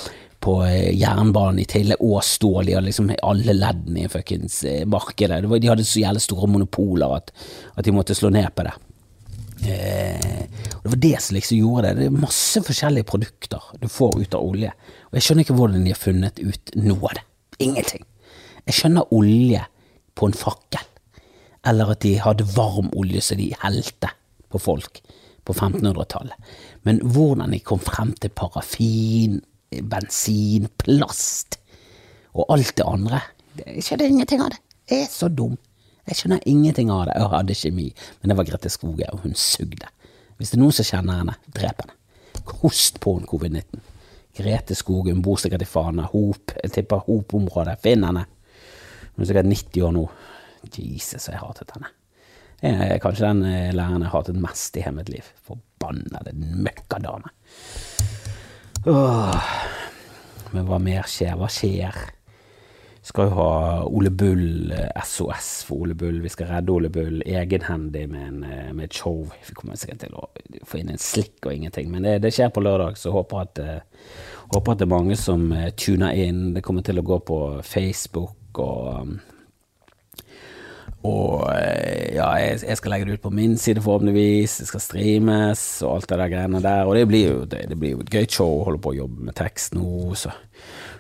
på 0.47 0.57
eh, 0.65 0.93
jernbanen 0.95 1.61
i 1.63 1.69
tillegg, 1.69 2.03
og 2.05 2.23
stål. 2.25 2.71
Hadde 2.71 2.89
liksom 2.89 3.13
alle 3.27 3.55
leddene 3.57 4.05
i 4.07 4.11
fuckings 4.11 4.63
eh, 4.69 4.85
markedet. 4.89 5.43
de 5.43 5.71
hadde 5.71 5.87
så 5.87 6.03
jævlig 6.03 6.23
store 6.23 6.51
monopoler 6.51 7.17
at, 7.19 7.33
at 7.75 7.87
de 7.87 7.95
måtte 7.95 8.17
slå 8.17 8.31
ned 8.35 8.49
på 8.55 8.67
det. 8.67 8.75
Eh, 9.67 10.43
det 10.83 10.93
var 10.93 11.01
det 11.03 11.15
som 11.23 11.35
liksom 11.35 11.59
gjorde 11.59 11.89
det. 11.89 11.95
Det 11.99 12.11
er 12.11 12.21
masse 12.27 12.63
forskjellige 12.63 13.09
produkter 13.11 13.73
du 13.81 13.89
får 13.91 14.21
ut 14.21 14.37
av 14.39 14.45
olje. 14.45 14.75
Og 15.11 15.19
jeg 15.19 15.27
skjønner 15.27 15.47
ikke 15.47 15.59
hvordan 15.59 15.87
de 15.87 15.95
har 15.95 16.03
funnet 16.03 16.43
ut 16.43 16.77
noe 16.79 17.11
av 17.11 17.19
det. 17.19 17.25
Ingenting. 17.67 18.05
Jeg 18.67 18.79
skjønner 18.79 19.15
olje 19.15 19.65
på 20.17 20.29
en 20.29 20.37
fakkel, 20.37 20.87
eller 21.67 21.93
at 21.93 22.03
de 22.05 22.15
hadde 22.23 22.47
varm 22.55 22.89
olje 22.97 23.23
som 23.25 23.39
de 23.41 23.51
helte 23.63 24.11
på 24.53 24.61
folk 24.63 25.03
på 25.47 25.55
1500-tallet. 25.55 26.55
Men 26.87 26.99
hvordan 27.03 27.53
de 27.55 27.61
kom 27.63 27.83
frem 27.83 28.13
til 28.19 28.33
parafin 28.35 29.39
bensin, 29.71 30.69
plast 30.79 31.59
og 32.37 32.47
alt 32.53 32.75
det 32.77 32.87
andre. 32.87 33.23
Jeg 33.63 33.85
skjønner 33.87 34.13
ingenting 34.13 34.45
av 34.45 34.53
det. 34.53 34.61
Jeg 34.91 35.07
er 35.07 35.11
så 35.11 35.29
dum. 35.33 35.57
Jeg 36.07 36.21
skjønner 36.21 36.45
ingenting 36.47 36.93
av 36.95 37.07
det. 37.09 37.17
Jeg 37.19 37.31
hadde 37.33 37.59
kjemi, 37.59 37.87
men 38.21 38.31
det 38.31 38.39
var 38.39 38.47
Grete 38.47 38.71
Skoge, 38.71 39.09
og 39.11 39.25
hun 39.25 39.35
sugde. 39.35 39.89
Hvis 40.37 40.53
det 40.53 40.59
er 40.59 40.63
noen 40.63 40.77
som 40.77 40.87
kjenner 40.87 41.23
henne, 41.23 41.35
drep 41.57 41.83
henne. 41.83 41.97
Host 42.61 43.01
på 43.03 43.17
henne 43.17 43.27
covid-19. 43.31 43.83
Grete 44.37 44.77
Skoge, 44.77 45.15
hun 45.15 45.25
bor 45.25 45.41
sikkert 45.41 45.65
i 45.65 45.69
Fana. 45.69 46.07
Hop, 46.13 46.53
jeg 46.61 46.75
tipper 46.75 47.03
Hop-området. 47.09 47.79
Finn 47.83 48.05
henne. 48.07 48.27
Hun 49.17 49.25
er 49.25 49.31
sikkert 49.31 49.49
90 49.49 49.87
år 49.89 49.97
nå. 49.97 50.05
Jesus, 50.67 51.31
jeg 51.31 51.41
hatet 51.41 51.73
henne. 51.75 51.91
Jeg 52.63 52.93
er 52.97 53.01
kanskje 53.03 53.29
den 53.29 53.43
eh, 53.47 53.73
læreren 53.77 54.05
jeg 54.05 54.13
hatet 54.13 54.39
mest 54.41 54.77
i 54.77 54.85
hele 54.85 55.01
mitt 55.01 55.11
liv. 55.13 55.33
Forbannede 55.47 56.33
møkkadame. 56.37 57.33
Åh. 58.87 59.43
Men 60.51 60.69
hva 60.69 60.77
mer 60.79 61.09
skjer? 61.11 61.35
Hva 61.35 61.49
skjer? 61.51 61.97
Vi 63.07 63.09
skal 63.11 63.29
jo 63.29 63.35
ha 63.35 63.51
Ole 63.87 64.13
Bull, 64.15 64.71
SOS 65.03 65.49
eh, 65.49 65.67
for 65.67 65.83
Ole 65.83 65.95
Bull. 65.99 66.21
Vi 66.23 66.31
skal 66.31 66.53
redde 66.53 66.75
Ole 66.75 66.91
Bull 66.95 67.19
egenhendig 67.27 68.05
med, 68.11 68.29
en, 68.29 68.39
eh, 68.47 68.71
med 68.71 68.87
et 68.87 68.95
show. 68.95 69.25
Vi 69.47 69.55
kommer 69.59 69.79
sikkert 69.79 70.05
til 70.05 70.15
å 70.15 70.29
få 70.67 70.79
inn 70.79 70.95
en 70.95 71.03
slikk 71.03 71.49
og 71.49 71.55
ingenting, 71.57 71.91
men 71.91 72.07
det, 72.07 72.21
det 72.23 72.31
skjer 72.35 72.53
på 72.55 72.63
lørdag, 72.63 72.99
så 72.99 73.15
håper 73.15 73.43
at, 73.43 73.63
uh, 73.63 74.11
håper 74.55 74.75
at 74.75 74.83
det 74.83 74.87
er 74.87 74.95
mange 74.95 75.19
som 75.19 75.49
tuner 75.79 76.19
inn. 76.23 76.43
Det 76.55 76.63
kommer 76.67 76.87
til 76.87 77.03
å 77.03 77.07
gå 77.07 77.19
på 77.27 77.41
Facebook 77.67 78.63
og 78.63 79.17
og 81.07 81.47
ja, 81.51 82.29
jeg, 82.41 82.59
jeg, 82.67 82.79
skal 82.81 82.93
legge 82.93 83.09
det 83.09 83.19
ut 83.19 83.25
på 83.27 83.33
min 83.35 83.55
side 83.61 83.83
forhåpentligvis, 83.85 84.59
det 84.63 84.67
skal 84.71 84.83
streames 84.83 85.63
og 85.87 85.95
alt 85.95 86.11
det 86.11 86.19
der 86.21 86.33
greiene 86.33 86.63
der. 86.65 86.83
Og 86.89 86.97
det 86.99 87.07
blir 87.11 87.25
jo, 87.31 87.39
det, 87.49 87.65
det 87.71 87.79
blir 87.81 87.95
jo 87.95 88.03
et 88.05 88.13
gøy 88.13 88.27
show 88.27 88.59
å 88.59 88.67
holde 88.69 88.83
på 88.83 88.93
å 88.95 88.99
jobbe 89.03 89.29
med 89.29 89.39
tekst 89.39 89.77
nå, 89.77 89.87
så 90.19 90.35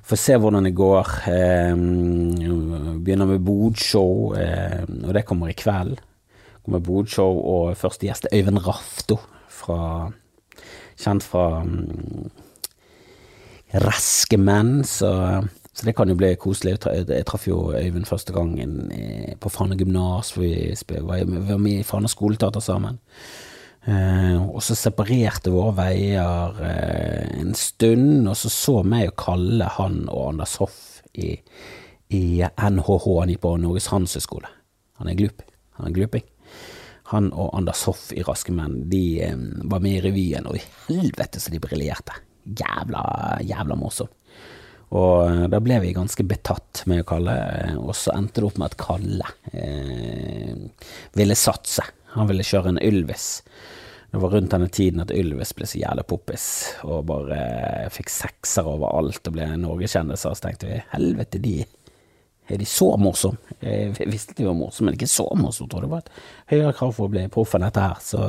får 0.06 0.20
se 0.22 0.36
hvordan 0.38 0.68
det 0.68 0.74
går. 0.78 1.14
Eh, 1.32 1.72
begynner 3.02 3.30
med 3.30 3.44
bodshow, 3.46 4.34
eh, 4.38 4.84
og 5.02 5.14
det 5.16 5.26
kommer 5.26 5.50
i 5.50 5.58
kveld. 5.58 5.98
Kommer 6.64 6.82
bodshow, 6.82 7.40
og 7.40 7.76
første 7.78 8.08
gjest 8.08 8.28
er 8.28 8.40
Øyvind 8.40 8.62
Rafto, 8.66 9.18
fra, 9.50 10.10
kjent 10.98 11.26
fra 11.26 11.62
um, 11.62 12.26
Raske 13.82 14.38
menn, 14.38 14.80
så, 14.86 15.10
så, 15.76 15.84
det 15.84 15.92
kan 15.92 16.08
jo 16.08 16.16
bli 16.16 16.30
koselig. 16.40 16.78
Jeg 16.88 17.24
traff 17.28 17.44
jo 17.44 17.58
Øyvind 17.76 18.08
første 18.08 18.32
gangen 18.32 18.88
eh, 18.94 19.34
på 19.36 19.50
Fana 19.52 19.76
gymnas, 19.76 20.32
vi 20.38 20.72
var 21.04 21.26
med 21.28 21.72
i 21.74 21.84
Fana 21.84 22.08
skoleteater 22.08 22.64
sammen. 22.64 22.96
Eh, 23.84 24.40
og 24.40 24.62
så 24.64 24.74
separerte 24.74 25.52
våre 25.52 25.74
veier 25.76 26.62
eh, 26.64 27.36
en 27.42 27.52
stund, 27.54 28.24
og 28.24 28.38
så 28.40 28.50
så 28.54 28.78
meg 28.88 29.12
og 29.12 29.18
Kalle, 29.20 29.68
han 29.76 30.06
og 30.08 30.30
Anders 30.30 30.56
Hoff 30.62 30.80
i, 31.12 31.34
i 32.08 32.24
NHH, 32.40 33.06
han 33.20 33.34
gikk 33.34 33.44
på 33.44 33.54
Norges 33.60 33.92
handelshøyskole. 33.92 34.48
Han 34.96 35.12
er 35.12 35.20
glup. 35.20 35.44
Han 35.76 35.90
er 35.90 35.98
gluping. 36.00 36.24
Han 37.12 37.28
og 37.36 37.52
Anders 37.52 37.84
Hoff 37.84 38.08
i 38.16 38.24
Raske 38.24 38.54
menn, 38.56 38.86
de 38.88 39.04
var 39.68 39.84
med 39.84 40.00
i 40.00 40.04
revyen, 40.08 40.48
og 40.48 40.56
i 40.56 40.64
helvete 40.88 41.42
så 41.42 41.52
de 41.52 41.60
briljerte. 41.60 42.16
Jævla, 42.48 43.04
jævla 43.44 43.76
morsomt. 43.76 44.15
Og 44.94 45.26
eh, 45.26 45.46
da 45.50 45.60
ble 45.62 45.80
vi 45.82 45.94
ganske 45.96 46.26
betatt 46.28 46.84
med 46.90 47.06
Kalle, 47.08 47.34
eh, 47.34 47.78
og 47.78 47.94
så 47.98 48.14
endte 48.14 48.42
det 48.42 48.50
opp 48.50 48.60
med 48.60 48.70
at 48.70 48.78
Kalle 48.80 49.30
eh, 49.52 50.52
ville 51.18 51.38
satse. 51.38 51.84
Han 52.14 52.30
ville 52.30 52.46
kjøre 52.46 52.74
en 52.74 52.82
Ylvis. 52.82 53.26
Det 54.12 54.20
var 54.22 54.32
rundt 54.32 54.52
denne 54.54 54.68
tiden 54.72 55.02
at 55.02 55.10
Ylvis 55.12 55.50
ble 55.58 55.66
så 55.68 55.80
jævlig 55.80 56.06
poppis, 56.08 56.46
og 56.86 57.08
bare 57.10 57.40
eh, 57.40 57.88
fikk 57.92 58.12
sekser 58.12 58.68
overalt 58.70 59.26
og 59.26 59.34
ble 59.34 59.48
norgeskjendiser. 59.60 60.36
Så 60.36 60.46
tenkte 60.46 60.70
vi 60.70 60.84
helvete, 60.94 61.42
de 61.42 61.58
er 62.46 62.60
de 62.62 62.68
så 62.70 62.92
morsomme? 63.00 63.56
Jeg 63.58 64.06
visste 64.06 64.36
de 64.38 64.46
var 64.46 64.54
morsomme, 64.54 64.92
men 64.92 64.98
ikke 64.98 65.10
så 65.10 65.26
morsomme. 65.34 65.66
Tror 65.72 65.82
jeg. 65.82 65.88
det 65.88 65.94
var 65.96 66.04
et 66.04 66.52
høyere 66.52 66.76
krav 66.78 66.92
for 66.94 67.08
å 67.08 67.12
bli 67.12 67.24
proff 67.32 67.56
enn 67.58 67.66
dette 67.66 67.82
her. 67.82 67.98
Så, 67.98 68.22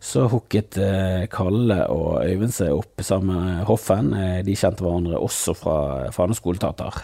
så 0.00 0.24
hooket 0.32 0.78
eh, 0.80 1.26
Kalle 1.28 1.82
og 1.92 2.22
Øyvind 2.24 2.54
seg 2.56 2.72
opp 2.72 3.02
sammen 3.04 3.36
med 3.36 3.66
Hoffen. 3.68 4.14
Eh, 4.16 4.38
de 4.46 4.56
kjente 4.56 4.80
hverandre 4.84 5.20
også 5.20 5.52
fra 5.58 5.76
Fane 6.14 6.36
skoleteater. 6.36 7.02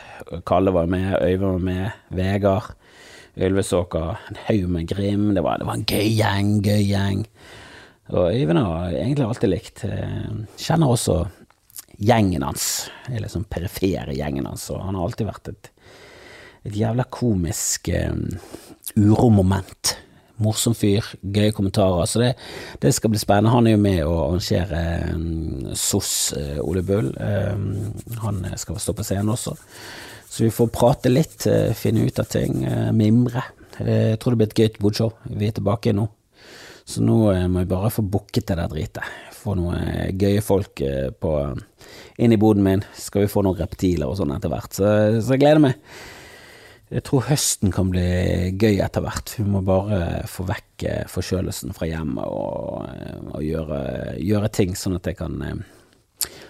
Kalle 0.49 0.73
var 0.73 0.89
med, 0.89 1.13
Øyvind 1.21 1.51
var 1.51 1.65
med, 1.69 1.99
Vegard. 2.17 2.73
Ylvisåker, 3.37 4.17
en 4.31 4.39
haug 4.47 4.71
med 4.73 4.89
Grim. 4.89 5.35
Det 5.37 5.45
var, 5.45 5.61
det 5.61 5.69
var 5.69 5.77
en 5.77 5.85
gøy 5.85 6.09
gjeng, 6.17 6.55
gøy 6.65 6.87
gjeng. 6.89 7.27
Og 8.17 8.31
Øyvind 8.33 8.63
har 8.65 8.97
egentlig 8.97 9.27
alltid 9.27 9.53
likt. 9.53 9.85
Eh, 9.85 10.33
kjenner 10.57 10.95
også 10.97 11.19
gjengen 12.01 12.49
hans, 12.49 12.89
eller 13.11 13.27
liksom 13.27 13.45
perifere 13.51 14.17
gjengen 14.17 14.49
hans, 14.49 14.71
og 14.73 14.81
han 14.85 14.97
har 14.97 15.05
alltid 15.05 15.29
vært 15.29 15.53
et, 15.53 15.71
et 16.69 16.81
jævla 16.81 17.07
komisk 17.13 17.89
um, 17.93 18.27
uromoment. 18.97 19.97
Morsom 20.43 20.75
fyr, 20.77 21.07
gøye 21.23 21.55
kommentarer. 21.57 22.09
Så 22.11 22.23
det, 22.23 22.33
det, 22.83 22.93
skal 22.97 23.13
bli 23.13 23.21
spennende. 23.21 23.55
Han 23.55 23.69
er 23.69 23.77
jo 23.77 23.83
med 23.85 24.03
å 24.05 24.17
arrangere 24.27 24.83
um, 25.15 25.71
SOS 25.73 26.13
uh, 26.37 26.59
Ole 26.65 26.85
Bull. 26.87 27.13
Um, 27.17 27.95
han 28.25 28.43
skal 28.61 28.81
stå 28.83 28.97
på 28.97 29.07
scenen 29.07 29.33
også. 29.33 29.57
Så 30.27 30.45
vi 30.45 30.53
får 30.53 30.73
prate 30.75 31.13
litt, 31.13 31.47
uh, 31.49 31.73
finne 31.79 32.05
ut 32.05 32.21
av 32.21 32.29
ting, 32.31 32.63
uh, 32.69 32.93
mimre. 32.97 33.47
Jeg 33.81 34.21
tror 34.21 34.33
det 34.33 34.41
blir 34.41 34.53
et 34.53 34.61
gøyt 34.63 34.79
bodshow. 34.81 35.13
Vi 35.33 35.49
er 35.49 35.57
tilbake 35.57 35.97
nå. 35.97 36.09
Så 36.87 37.03
nå 37.03 37.19
eh, 37.33 37.47
må 37.51 37.65
vi 37.65 37.71
bare 37.71 37.91
få 37.91 38.05
booket 38.07 38.47
det 38.47 38.61
der 38.61 38.71
dritet. 38.71 39.15
Få 39.35 39.57
noen 39.59 39.81
eh, 39.83 40.13
gøye 40.15 40.43
folk 40.45 40.83
eh, 40.87 41.09
på, 41.11 41.33
inn 42.23 42.35
i 42.35 42.39
boden 42.39 42.63
min. 42.67 42.85
Skal 42.95 43.25
vi 43.25 43.31
få 43.33 43.43
noen 43.43 43.59
reptiler 43.59 44.07
og 44.07 44.21
sånn 44.21 44.35
etter 44.37 44.53
hvert. 44.53 44.77
Så, 44.77 44.87
så, 45.19 45.35
jeg 45.35 45.43
gleder 45.43 45.65
meg. 45.67 45.81
Jeg 46.87 47.03
tror 47.03 47.25
høsten 47.27 47.73
kan 47.75 47.89
bli 47.91 48.07
gøy 48.55 48.79
etter 48.85 49.03
hvert. 49.03 49.33
Vi 49.41 49.47
må 49.51 49.63
bare 49.67 50.23
få 50.31 50.47
vekk 50.47 50.87
forkjølelsen 51.11 51.75
fra 51.75 51.89
hjemmet 51.91 52.29
og, 52.31 52.87
og 53.35 53.43
gjøre, 53.43 53.81
gjøre, 54.23 54.53
ting 54.55 54.77
sånn 54.79 55.01
at 55.01 55.11
jeg 55.11 55.19
kan 55.23 55.43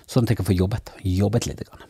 Sånn 0.06 0.22
at 0.22 0.30
jeg 0.30 0.38
kan 0.38 0.46
få 0.46 0.54
jobbet. 0.54 0.92
Jobbet 1.02 1.48
litt. 1.48 1.64
Grann. 1.66 1.88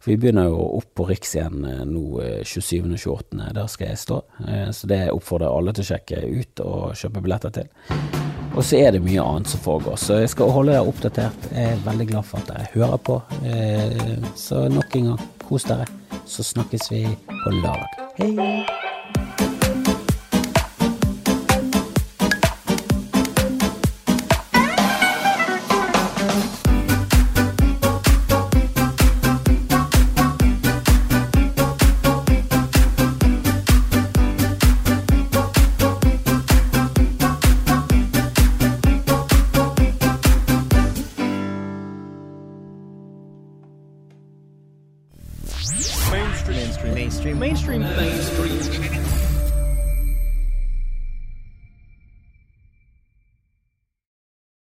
For 0.00 0.14
vi 0.14 0.16
begynner 0.16 0.48
jo 0.48 0.60
opp 0.78 0.94
på 0.96 1.04
Riks 1.10 1.34
igjen 1.36 1.64
eh, 1.68 1.82
nå 1.84 2.22
27. 2.48 2.86
og 2.88 2.96
28. 2.96 3.50
Der 3.56 3.68
skal 3.68 3.90
jeg 3.90 4.00
stå. 4.00 4.20
Eh, 4.48 4.68
så 4.72 4.88
det 4.88 5.00
oppfordrer 5.12 5.52
alle 5.52 5.74
til 5.76 5.84
å 5.84 5.90
sjekke 5.90 6.22
ut 6.24 6.62
og 6.64 6.96
kjøpe 6.96 7.24
billetter 7.26 7.54
til. 7.60 7.68
Og 8.56 8.64
så 8.66 8.80
er 8.80 8.96
det 8.96 9.04
mye 9.04 9.22
annet 9.22 9.52
som 9.52 9.62
foregår, 9.62 10.00
så 10.00 10.18
jeg 10.22 10.32
skal 10.32 10.50
holde 10.50 10.74
dere 10.74 10.88
oppdatert. 10.88 11.50
Jeg 11.52 11.76
er 11.76 11.84
veldig 11.84 12.08
glad 12.10 12.26
for 12.26 12.40
at 12.40 12.50
dere 12.50 12.70
hører 12.72 13.02
på. 13.10 13.20
Eh, 13.44 14.30
så 14.40 14.64
nok 14.72 14.96
en 14.98 15.12
gang, 15.12 15.26
kos 15.44 15.68
dere. 15.68 15.86
Så 16.24 16.46
snakkes 16.46 16.90
vi 16.94 17.04
på 17.28 17.58
lørdag. 17.60 18.00
Hei! 18.18 18.89